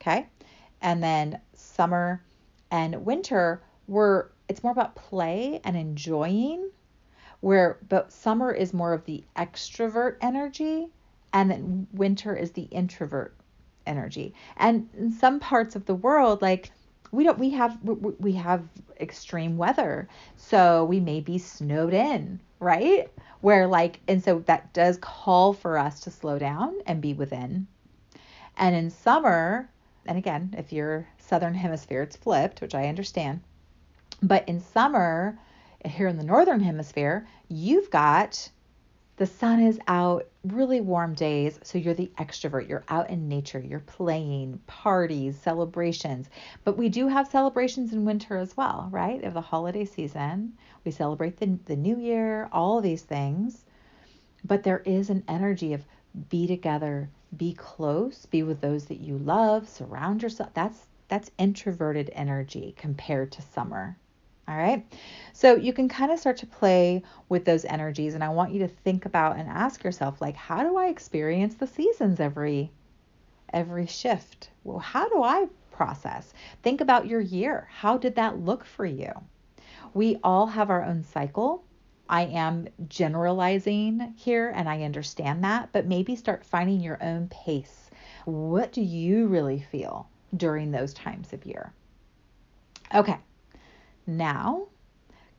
Okay. 0.01 0.27
And 0.81 1.01
then 1.01 1.41
summer 1.55 2.25
and 2.73 3.07
winter 3.07 3.63
were, 3.87 4.33
it's 4.49 4.65
more 4.65 4.73
about 4.73 4.97
play 4.97 5.61
and 5.63 5.77
enjoying, 5.77 6.71
where, 7.39 7.79
but 7.89 8.11
summer 8.11 8.51
is 8.51 8.75
more 8.75 8.95
of 8.95 9.05
the 9.05 9.23
extrovert 9.37 10.17
energy, 10.21 10.89
and 11.33 11.53
then 11.53 11.87
winter 11.93 12.35
is 12.35 12.51
the 12.51 12.63
introvert 12.63 13.37
energy. 13.87 14.35
And 14.57 14.89
in 14.99 15.13
some 15.13 15.39
parts 15.39 15.77
of 15.77 15.87
the 15.87 15.95
world, 15.95 16.43
like 16.43 16.73
we 17.13 17.25
don't 17.25 17.39
we 17.39 17.51
have 17.51 17.79
we 18.19 18.33
have 18.33 18.65
extreme 19.01 19.57
weather. 19.57 20.09
So 20.37 20.85
we 20.85 20.99
may 20.99 21.21
be 21.21 21.39
snowed 21.39 21.95
in 21.95 22.41
right? 22.63 23.11
Where 23.41 23.67
like 23.67 24.01
and 24.07 24.23
so 24.23 24.39
that 24.47 24.73
does 24.73 24.97
call 24.99 25.53
for 25.53 25.77
us 25.77 26.01
to 26.01 26.11
slow 26.11 26.39
down 26.39 26.77
and 26.87 27.03
be 27.03 27.13
within. 27.13 27.67
And 28.57 28.75
in 28.75 28.89
summer 28.89 29.69
and 30.07 30.17
again 30.17 30.55
if 30.57 30.73
you're 30.73 31.07
southern 31.19 31.55
hemisphere 31.55 32.03
it's 32.03 32.17
flipped 32.17 32.61
which 32.61 32.75
i 32.75 32.87
understand. 32.87 33.41
But 34.23 34.49
in 34.49 34.61
summer 34.61 35.37
here 35.85 36.07
in 36.07 36.17
the 36.17 36.25
northern 36.25 36.61
hemisphere 36.61 37.27
you've 37.49 37.91
got 37.91 38.49
the 39.23 39.27
sun 39.29 39.61
is 39.61 39.79
out, 39.87 40.27
really 40.43 40.81
warm 40.81 41.15
days, 41.15 41.61
so 41.63 41.79
you're 41.79 41.95
the 41.95 42.11
extrovert. 42.19 42.69
You're 42.69 42.83
out 42.89 43.09
in 43.09 43.29
nature, 43.29 43.61
you're 43.61 43.79
playing, 43.79 44.59
parties, 44.67 45.37
celebrations. 45.37 46.29
But 46.65 46.77
we 46.77 46.89
do 46.89 47.07
have 47.07 47.29
celebrations 47.29 47.93
in 47.93 48.05
winter 48.05 48.37
as 48.37 48.57
well, 48.57 48.89
right? 48.91 49.23
Of 49.23 49.35
the 49.35 49.41
holiday 49.41 49.85
season. 49.85 50.55
We 50.85 50.91
celebrate 50.91 51.37
the, 51.37 51.57
the 51.67 51.77
new 51.77 52.01
year, 52.01 52.49
all 52.51 52.81
these 52.81 53.03
things. 53.03 53.65
But 54.45 54.65
there 54.65 54.81
is 54.81 55.09
an 55.09 55.23
energy 55.29 55.73
of 55.73 55.85
be 56.29 56.49
together, 56.49 57.09
be 57.37 57.55
close, 57.55 58.27
be 58.27 58.43
with 58.43 58.61
those 58.61 58.87
that 58.87 58.99
you 58.99 59.19
love, 59.19 59.69
surround 59.69 60.25
yourself. 60.25 60.51
That's 60.53 60.89
that's 61.07 61.31
introverted 61.39 62.11
energy 62.13 62.75
compared 62.77 63.31
to 63.31 63.43
summer. 63.43 63.97
All 64.49 64.57
right. 64.57 64.85
So 65.33 65.55
you 65.55 65.73
can 65.73 65.89
kind 65.89 66.11
of 66.11 66.19
start 66.19 66.37
to 66.39 66.47
play 66.47 67.03
with 67.29 67.45
those 67.45 67.65
energies. 67.65 68.15
And 68.15 68.25
I 68.25 68.29
want 68.31 68.53
you 68.53 68.59
to 68.61 68.69
think 68.69 69.07
about 69.07 69.37
and 69.37 69.49
ask 69.49 69.85
yourself, 69.85 70.21
like, 70.21 70.37
how 70.37 70.63
do 70.63 70.77
I 70.77 70.89
experience 70.89 71.55
the 71.55 71.67
seasons 71.67 72.21
every 72.21 72.71
every 73.53 73.87
shift? 73.87 74.51
Well, 74.65 74.79
how 74.79 75.09
do 75.09 75.23
I 75.23 75.47
process? 75.71 76.33
Think 76.63 76.81
about 76.81 77.07
your 77.07 77.21
year. 77.21 77.69
How 77.71 77.99
did 77.99 78.17
that 78.17 78.41
look 78.41 78.65
for 78.65 78.87
you? 78.87 79.13
We 79.95 80.19
all 80.25 80.47
have 80.47 80.71
our 80.71 80.85
own 80.85 81.05
cycle. 81.05 81.65
I 82.09 82.23
am 82.27 82.69
generalizing 82.89 84.15
here 84.17 84.53
and 84.55 84.69
I 84.69 84.83
understand 84.83 85.45
that, 85.45 85.71
but 85.73 85.87
maybe 85.87 86.17
start 86.17 86.45
finding 86.45 86.81
your 86.81 87.03
own 87.03 87.29
pace. 87.29 87.91
What 88.25 88.73
do 88.73 88.83
you 88.83 89.27
really 89.27 89.61
feel 89.61 90.09
during 90.37 90.71
those 90.71 90.95
times 90.95 91.33
of 91.33 91.47
year? 91.47 91.73
Okay. 92.95 93.17
Now, 94.07 94.67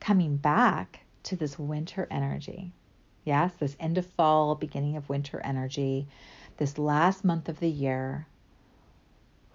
coming 0.00 0.38
back 0.38 1.00
to 1.24 1.36
this 1.36 1.58
winter 1.58 2.08
energy. 2.10 2.72
Yes, 3.22 3.52
this 3.56 3.76
end 3.78 3.98
of 3.98 4.06
fall, 4.06 4.54
beginning 4.54 4.96
of 4.96 5.08
winter 5.08 5.40
energy, 5.44 6.08
this 6.56 6.78
last 6.78 7.24
month 7.24 7.50
of 7.50 7.60
the 7.60 7.68
year. 7.68 8.26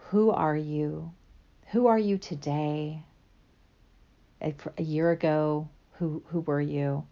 Who 0.10 0.30
are 0.30 0.56
you? 0.56 1.12
Who 1.72 1.88
are 1.88 1.98
you 1.98 2.19
today? 2.19 3.02
A, 4.41 4.54
a 4.78 4.84
year 4.84 5.10
ago, 5.10 5.69
who, 5.93 6.22
who 6.28 6.41
were 6.41 6.62
you? 6.62 7.06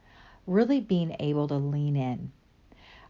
Really 0.46 0.82
being 0.82 1.16
able 1.20 1.48
to 1.48 1.56
lean 1.56 1.96
in. 1.96 2.32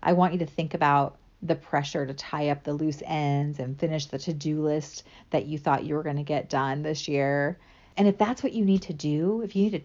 I 0.01 0.13
want 0.13 0.31
you 0.31 0.39
to 0.39 0.45
think 0.45 0.73
about 0.73 1.17
the 1.41 1.55
pressure 1.55 2.05
to 2.05 2.13
tie 2.13 2.49
up 2.49 2.63
the 2.63 2.73
loose 2.73 3.03
ends 3.05 3.59
and 3.59 3.77
finish 3.77 4.05
the 4.05 4.17
to 4.19 4.33
do 4.33 4.61
list 4.61 5.03
that 5.29 5.45
you 5.45 5.57
thought 5.57 5.83
you 5.83 5.95
were 5.95 6.03
going 6.03 6.15
to 6.15 6.23
get 6.23 6.49
done 6.49 6.83
this 6.83 7.09
year 7.09 7.57
and 7.97 8.07
if 8.07 8.17
that's 8.17 8.43
what 8.43 8.53
you 8.53 8.63
need 8.63 8.83
to 8.83 8.93
do, 8.93 9.41
if 9.41 9.55
you 9.55 9.63
need 9.63 9.83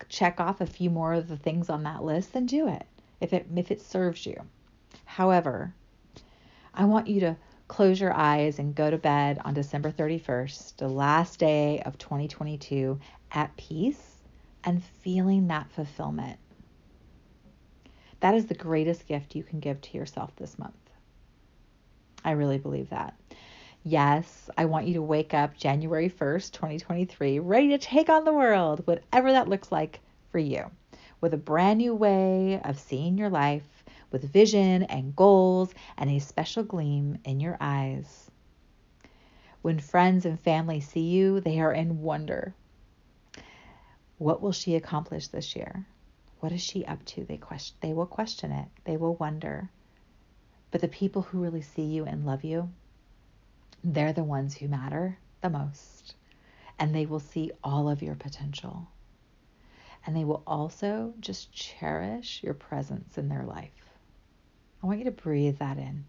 to 0.00 0.06
check 0.08 0.40
off 0.40 0.60
a 0.60 0.66
few 0.66 0.90
more 0.90 1.12
of 1.12 1.28
the 1.28 1.36
things 1.36 1.68
on 1.68 1.82
that 1.84 2.02
list, 2.02 2.32
then 2.32 2.46
do 2.46 2.66
it. 2.68 2.86
If 3.20 3.32
it 3.32 3.46
if 3.54 3.70
it 3.70 3.82
serves 3.82 4.24
you. 4.24 4.34
However, 5.04 5.74
I 6.72 6.86
want 6.86 7.06
you 7.06 7.20
to 7.20 7.36
close 7.68 8.00
your 8.00 8.12
eyes 8.12 8.58
and 8.58 8.74
go 8.74 8.90
to 8.90 8.98
bed 8.98 9.40
on 9.44 9.54
December 9.54 9.92
31st, 9.92 10.76
the 10.78 10.88
last 10.88 11.38
day 11.38 11.80
of 11.82 11.98
2022, 11.98 12.98
at 13.32 13.56
peace 13.56 14.16
and 14.64 14.82
feeling 14.82 15.48
that 15.48 15.70
fulfillment. 15.70 16.38
That 18.20 18.34
is 18.34 18.46
the 18.46 18.54
greatest 18.54 19.06
gift 19.06 19.34
you 19.34 19.42
can 19.42 19.60
give 19.60 19.80
to 19.82 19.96
yourself 19.96 20.34
this 20.36 20.58
month. 20.58 20.74
I 22.24 22.32
really 22.32 22.58
believe 22.58 22.90
that. 22.90 23.14
Yes, 23.82 24.50
I 24.58 24.66
want 24.66 24.88
you 24.88 24.94
to 24.94 25.02
wake 25.02 25.32
up 25.32 25.56
January 25.56 26.10
1st, 26.10 26.52
2023, 26.52 27.38
ready 27.38 27.68
to 27.70 27.78
take 27.78 28.10
on 28.10 28.26
the 28.26 28.32
world, 28.32 28.86
whatever 28.86 29.32
that 29.32 29.48
looks 29.48 29.72
like 29.72 30.00
for 30.28 30.38
you, 30.38 30.70
with 31.22 31.32
a 31.32 31.38
brand 31.38 31.78
new 31.78 31.94
way 31.94 32.60
of 32.62 32.78
seeing 32.78 33.16
your 33.16 33.30
life, 33.30 33.82
with 34.10 34.30
vision 34.30 34.82
and 34.82 35.16
goals 35.16 35.72
and 35.96 36.10
a 36.10 36.18
special 36.18 36.62
gleam 36.62 37.20
in 37.24 37.40
your 37.40 37.56
eyes. 37.58 38.30
When 39.62 39.78
friends 39.78 40.26
and 40.26 40.38
family 40.38 40.80
see 40.80 41.08
you, 41.08 41.40
they 41.40 41.58
are 41.58 41.72
in 41.72 42.02
wonder. 42.02 42.54
What 44.18 44.42
will 44.42 44.52
she 44.52 44.76
accomplish 44.76 45.28
this 45.28 45.56
year? 45.56 45.86
What 46.40 46.52
is 46.52 46.60
she 46.60 46.84
up 46.84 47.02
to? 47.06 47.24
They 47.24 47.38
question 47.38 47.78
they 47.80 47.94
will 47.94 48.04
question 48.04 48.52
it. 48.52 48.68
They 48.84 48.98
will 48.98 49.14
wonder. 49.14 49.70
But 50.70 50.82
the 50.82 50.88
people 50.88 51.22
who 51.22 51.40
really 51.40 51.62
see 51.62 51.84
you 51.84 52.04
and 52.04 52.26
love 52.26 52.44
you, 52.44 52.68
they're 53.82 54.12
the 54.12 54.24
ones 54.24 54.56
who 54.56 54.68
matter 54.68 55.18
the 55.40 55.50
most. 55.50 56.14
And 56.78 56.94
they 56.94 57.06
will 57.06 57.20
see 57.20 57.52
all 57.62 57.88
of 57.88 58.02
your 58.02 58.14
potential. 58.14 58.88
And 60.06 60.16
they 60.16 60.24
will 60.24 60.42
also 60.46 61.14
just 61.20 61.52
cherish 61.52 62.42
your 62.42 62.54
presence 62.54 63.18
in 63.18 63.28
their 63.28 63.44
life. 63.44 63.70
I 64.82 64.86
want 64.86 64.98
you 64.98 65.04
to 65.04 65.10
breathe 65.10 65.58
that 65.58 65.78
in. 65.78 66.04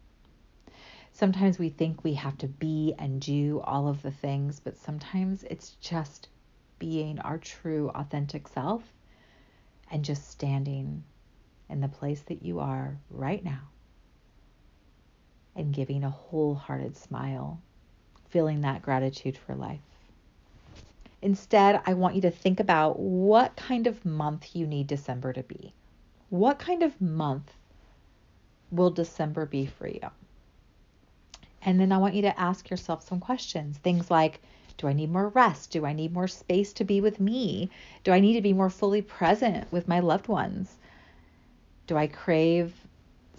Sometimes 1.12 1.60
we 1.60 1.70
think 1.70 2.04
we 2.04 2.14
have 2.14 2.38
to 2.38 2.48
be 2.48 2.96
and 2.98 3.20
do 3.20 3.60
all 3.66 3.90
of 3.90 4.02
the 4.02 4.12
things, 4.12 4.62
but 4.62 4.78
sometimes 4.78 5.44
it's 5.44 5.72
just 5.82 6.30
being 6.80 7.20
our 7.20 7.38
true, 7.38 7.90
authentic 7.90 8.48
self 8.48 8.82
and 9.92 10.06
just 10.06 10.30
standing 10.30 11.04
in 11.70 11.82
the 11.82 11.90
place 11.90 12.22
that 12.24 12.44
you 12.44 12.60
are 12.60 12.98
right 13.10 13.44
now 13.44 13.71
and 15.56 15.74
giving 15.74 16.04
a 16.04 16.10
wholehearted 16.10 16.96
smile, 16.96 17.60
feeling 18.30 18.62
that 18.62 18.82
gratitude 18.82 19.38
for 19.38 19.56
life. 19.56 19.80
Instead, 21.22 21.82
I 21.86 21.94
want 21.94 22.16
you 22.16 22.22
to 22.22 22.32
think 22.32 22.60
about 22.60 23.00
what 23.00 23.56
kind 23.56 23.86
of 23.86 24.06
month 24.06 24.56
you 24.56 24.66
need 24.66 24.88
December 24.88 25.34
to 25.34 25.44
be. 25.44 25.74
What 26.30 26.58
kind 26.58 26.82
of 26.82 27.00
month 27.00 27.54
will 28.72 28.90
December 28.90 29.46
be 29.46 29.66
for 29.68 29.88
you? 29.88 30.10
And 31.62 31.80
then 31.80 31.92
I 31.92 32.00
want 32.00 32.16
you 32.16 32.24
to 32.24 32.40
ask 32.40 32.70
yourself 32.70 33.04
some 33.04 33.20
questions. 33.20 33.78
Things 33.78 34.10
like 34.10 34.42
Do 34.78 34.88
I 34.88 34.94
need 34.94 35.12
more 35.12 35.30
rest? 35.30 35.70
Do 35.70 35.86
I 35.86 35.94
need 35.94 36.12
more 36.12 36.28
space 36.28 36.74
to 36.74 36.84
be 36.84 37.02
with 37.02 37.20
me? 37.20 37.70
Do 38.04 38.12
I 38.12 38.20
need 38.20 38.34
to 38.34 38.42
be 38.42 38.54
more 38.54 38.72
fully 38.72 39.04
present 39.04 39.72
with 39.72 39.88
my 39.88 40.00
loved 40.00 40.28
ones? 40.28 40.76
Do 41.86 41.98
I 41.98 42.08
crave 42.08 42.74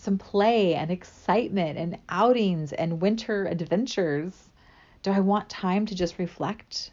some 0.03 0.19
play 0.19 0.75
and 0.75 0.91
excitement 0.91 1.79
and 1.79 1.97
outings 2.09 2.73
and 2.73 3.01
winter 3.01 3.47
adventures? 3.47 4.51
Do 5.05 5.13
I 5.13 5.21
want 5.21 5.49
time 5.49 5.87
to 5.87 5.95
just 5.95 6.19
reflect 6.19 6.91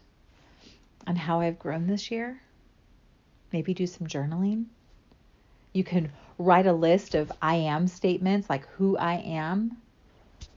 on 1.08 1.16
how 1.16 1.40
I've 1.40 1.58
grown 1.58 1.88
this 1.88 2.12
year? 2.12 2.40
Maybe 3.52 3.74
do 3.74 3.88
some 3.88 4.06
journaling. 4.06 4.66
You 5.72 5.82
can 5.82 6.12
write 6.38 6.66
a 6.66 6.72
list 6.72 7.16
of 7.16 7.32
I 7.42 7.56
am 7.56 7.88
statements, 7.88 8.48
like 8.48 8.64
who 8.68 8.96
I 8.96 9.14
am 9.14 9.76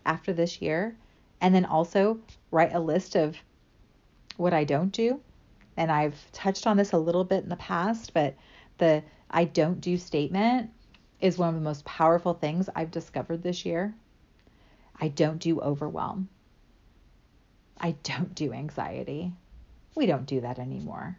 after 0.05 0.31
this 0.31 0.61
year, 0.61 0.95
and 1.41 1.55
then 1.55 1.65
also 1.65 2.19
write 2.51 2.75
a 2.75 2.79
list 2.79 3.15
of 3.15 3.35
what 4.37 4.53
I 4.53 4.63
don't 4.63 4.91
do. 4.91 5.19
And 5.75 5.91
I've 5.91 6.31
touched 6.31 6.67
on 6.67 6.77
this 6.77 6.93
a 6.93 6.99
little 6.99 7.23
bit 7.23 7.41
in 7.41 7.49
the 7.49 7.55
past, 7.55 8.13
but 8.13 8.35
the 8.77 9.01
I 9.31 9.45
don't 9.45 9.81
do 9.81 9.97
statement 9.97 10.69
is 11.23 11.37
one 11.37 11.47
of 11.47 11.55
the 11.55 11.61
most 11.61 11.85
powerful 11.85 12.33
things 12.33 12.67
I've 12.75 12.91
discovered 12.91 13.41
this 13.41 13.65
year. 13.65 13.95
I 14.99 15.07
don't 15.07 15.39
do 15.39 15.61
overwhelm. 15.61 16.27
I 17.79 17.95
don't 18.03 18.35
do 18.35 18.51
anxiety. 18.51 19.31
We 19.95 20.05
don't 20.05 20.25
do 20.25 20.41
that 20.41 20.59
anymore. 20.59 21.17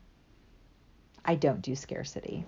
I 1.24 1.36
don't 1.36 1.62
do 1.62 1.74
scarcity. 1.74 2.44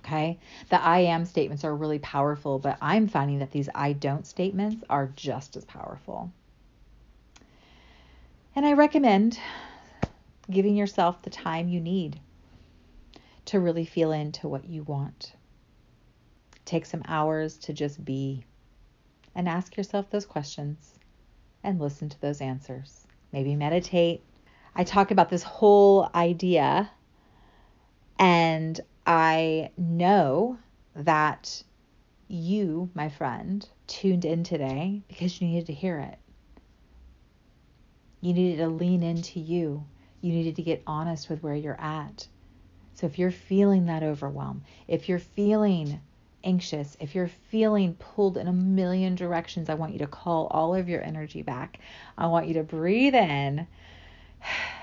Okay. 0.00 0.38
The 0.68 0.78
I 0.82 0.98
am 0.98 1.24
statements 1.24 1.64
are 1.64 1.74
really 1.74 1.98
powerful, 1.98 2.58
but 2.58 2.76
I'm 2.82 3.08
finding 3.08 3.38
that 3.38 3.50
these 3.50 3.70
I 3.74 3.94
don't 3.94 4.26
statements 4.26 4.84
are 4.90 5.10
just 5.16 5.56
as 5.56 5.64
powerful. 5.64 6.30
And 8.54 8.66
I 8.66 8.74
recommend 8.74 9.38
giving 10.50 10.76
yourself 10.76 11.22
the 11.22 11.30
time 11.30 11.70
you 11.70 11.80
need 11.80 12.20
to 13.46 13.60
really 13.60 13.86
feel 13.86 14.12
into 14.12 14.46
what 14.46 14.68
you 14.68 14.82
want. 14.82 15.32
Take 16.64 16.86
some 16.86 17.02
hours 17.06 17.58
to 17.58 17.72
just 17.72 18.04
be 18.04 18.44
and 19.34 19.48
ask 19.48 19.76
yourself 19.76 20.10
those 20.10 20.26
questions 20.26 20.94
and 21.62 21.80
listen 21.80 22.08
to 22.08 22.20
those 22.20 22.40
answers. 22.40 23.06
Maybe 23.32 23.56
meditate. 23.56 24.22
I 24.74 24.84
talk 24.84 25.10
about 25.10 25.30
this 25.30 25.42
whole 25.42 26.10
idea, 26.14 26.90
and 28.18 28.80
I 29.06 29.70
know 29.76 30.58
that 30.94 31.62
you, 32.28 32.90
my 32.94 33.08
friend, 33.08 33.66
tuned 33.86 34.24
in 34.24 34.44
today 34.44 35.02
because 35.08 35.40
you 35.40 35.48
needed 35.48 35.66
to 35.66 35.72
hear 35.74 35.98
it. 35.98 36.18
You 38.20 38.32
needed 38.32 38.58
to 38.58 38.68
lean 38.68 39.02
into 39.02 39.40
you. 39.40 39.84
You 40.20 40.32
needed 40.32 40.56
to 40.56 40.62
get 40.62 40.82
honest 40.86 41.28
with 41.28 41.42
where 41.42 41.54
you're 41.54 41.80
at. 41.80 42.26
So 42.94 43.06
if 43.06 43.18
you're 43.18 43.30
feeling 43.30 43.86
that 43.86 44.02
overwhelm, 44.02 44.62
if 44.88 45.08
you're 45.08 45.18
feeling 45.18 46.00
anxious, 46.44 46.96
if 47.00 47.14
you're 47.14 47.28
feeling 47.28 47.94
pulled 47.94 48.36
in 48.36 48.46
a 48.46 48.52
million 48.52 49.14
directions, 49.14 49.68
I 49.68 49.74
want 49.74 49.92
you 49.92 49.98
to 50.00 50.06
call 50.06 50.46
all 50.48 50.74
of 50.74 50.88
your 50.88 51.02
energy 51.02 51.42
back. 51.42 51.78
I 52.16 52.26
want 52.26 52.46
you 52.46 52.54
to 52.54 52.62
breathe 52.62 53.14
in 53.14 53.66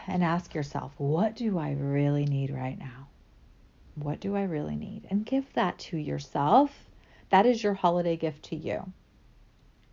and 0.08 0.24
ask 0.24 0.54
yourself, 0.54 0.92
what 0.98 1.36
do 1.36 1.58
I 1.58 1.74
really 1.74 2.26
need 2.26 2.50
right 2.50 2.78
now? 2.78 3.08
What 3.96 4.20
do 4.20 4.36
I 4.36 4.44
really 4.44 4.76
need? 4.76 5.08
And 5.10 5.26
give 5.26 5.54
that 5.54 5.78
to 5.80 5.98
yourself. 5.98 6.72
That 7.30 7.46
is 7.46 7.64
your 7.64 7.76
holiday 7.76 8.18
gift 8.18 8.44
to 8.46 8.56
you. 8.56 8.92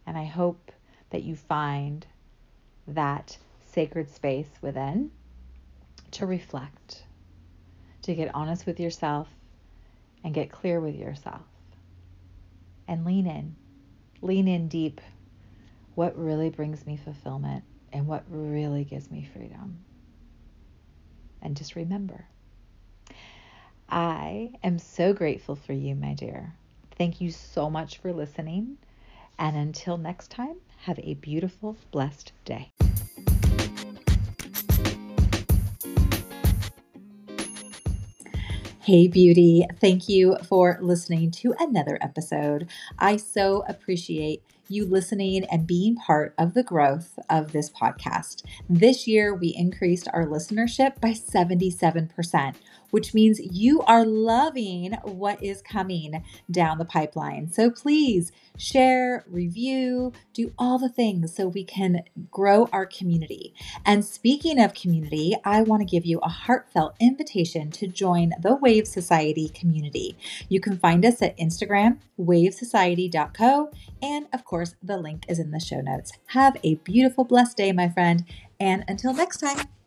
And 0.06 0.16
I 0.16 0.24
hope 0.24 0.72
that 1.10 1.22
you 1.22 1.36
find 1.36 2.06
that 2.86 3.36
sacred 3.72 4.10
space 4.10 4.48
within 4.62 5.10
to 6.12 6.26
reflect, 6.26 7.04
to 8.02 8.14
get 8.14 8.34
honest 8.34 8.64
with 8.64 8.80
yourself, 8.80 9.28
and 10.24 10.32
get 10.32 10.50
clear 10.50 10.80
with 10.80 10.96
yourself 10.96 11.42
and 12.88 13.04
lean 13.04 13.26
in. 13.26 13.54
Lean 14.22 14.48
in 14.48 14.66
deep. 14.68 15.00
What 15.94 16.18
really 16.18 16.50
brings 16.50 16.86
me 16.86 16.96
fulfillment 16.96 17.62
and 17.92 18.06
what 18.06 18.24
really 18.28 18.84
gives 18.84 19.10
me 19.10 19.28
freedom. 19.32 19.84
And 21.40 21.56
just 21.56 21.76
remember, 21.76 22.26
I 23.88 24.52
am 24.64 24.78
so 24.78 25.12
grateful 25.12 25.54
for 25.54 25.72
you, 25.72 25.94
my 25.94 26.14
dear. 26.14 26.54
Thank 26.96 27.20
you 27.20 27.30
so 27.30 27.70
much 27.70 27.98
for 27.98 28.12
listening. 28.12 28.78
And 29.38 29.56
until 29.56 29.96
next 29.96 30.30
time, 30.30 30.56
have 30.82 30.98
a 30.98 31.14
beautiful, 31.14 31.76
blessed 31.92 32.32
day. 32.44 32.72
Hey, 38.88 39.06
beauty. 39.06 39.66
Thank 39.82 40.08
you 40.08 40.38
for 40.48 40.78
listening 40.80 41.30
to 41.32 41.54
another 41.60 41.98
episode. 42.00 42.70
I 42.98 43.18
so 43.18 43.62
appreciate 43.68 44.42
you 44.66 44.86
listening 44.86 45.44
and 45.52 45.66
being 45.66 45.96
part 45.96 46.32
of 46.38 46.54
the 46.54 46.62
growth 46.62 47.18
of 47.28 47.52
this 47.52 47.68
podcast. 47.68 48.44
This 48.66 49.06
year, 49.06 49.34
we 49.34 49.54
increased 49.54 50.08
our 50.14 50.24
listenership 50.24 51.02
by 51.02 51.10
77% 51.10 52.54
which 52.90 53.14
means 53.14 53.40
you 53.40 53.82
are 53.82 54.04
loving 54.04 54.92
what 55.02 55.42
is 55.42 55.62
coming 55.62 56.24
down 56.50 56.78
the 56.78 56.84
pipeline. 56.84 57.50
So 57.50 57.70
please 57.70 58.32
share, 58.56 59.24
review, 59.28 60.12
do 60.32 60.52
all 60.58 60.78
the 60.78 60.88
things 60.88 61.34
so 61.34 61.48
we 61.48 61.64
can 61.64 62.02
grow 62.30 62.68
our 62.72 62.86
community. 62.86 63.54
And 63.84 64.04
speaking 64.04 64.60
of 64.60 64.74
community, 64.74 65.36
I 65.44 65.62
want 65.62 65.80
to 65.80 65.86
give 65.86 66.04
you 66.04 66.18
a 66.20 66.28
heartfelt 66.28 66.94
invitation 67.00 67.70
to 67.72 67.86
join 67.86 68.32
the 68.40 68.56
Wave 68.56 68.86
Society 68.86 69.48
community. 69.48 70.16
You 70.48 70.60
can 70.60 70.78
find 70.78 71.04
us 71.04 71.22
at 71.22 71.36
Instagram, 71.38 71.98
wavesociety.co, 72.18 73.70
and 74.02 74.26
of 74.32 74.44
course, 74.44 74.74
the 74.82 74.98
link 74.98 75.24
is 75.28 75.38
in 75.38 75.50
the 75.50 75.60
show 75.60 75.80
notes. 75.80 76.12
Have 76.28 76.56
a 76.62 76.76
beautiful, 76.76 77.24
blessed 77.24 77.56
day, 77.56 77.72
my 77.72 77.88
friend, 77.88 78.24
and 78.60 78.84
until 78.88 79.12
next 79.12 79.38
time. 79.38 79.77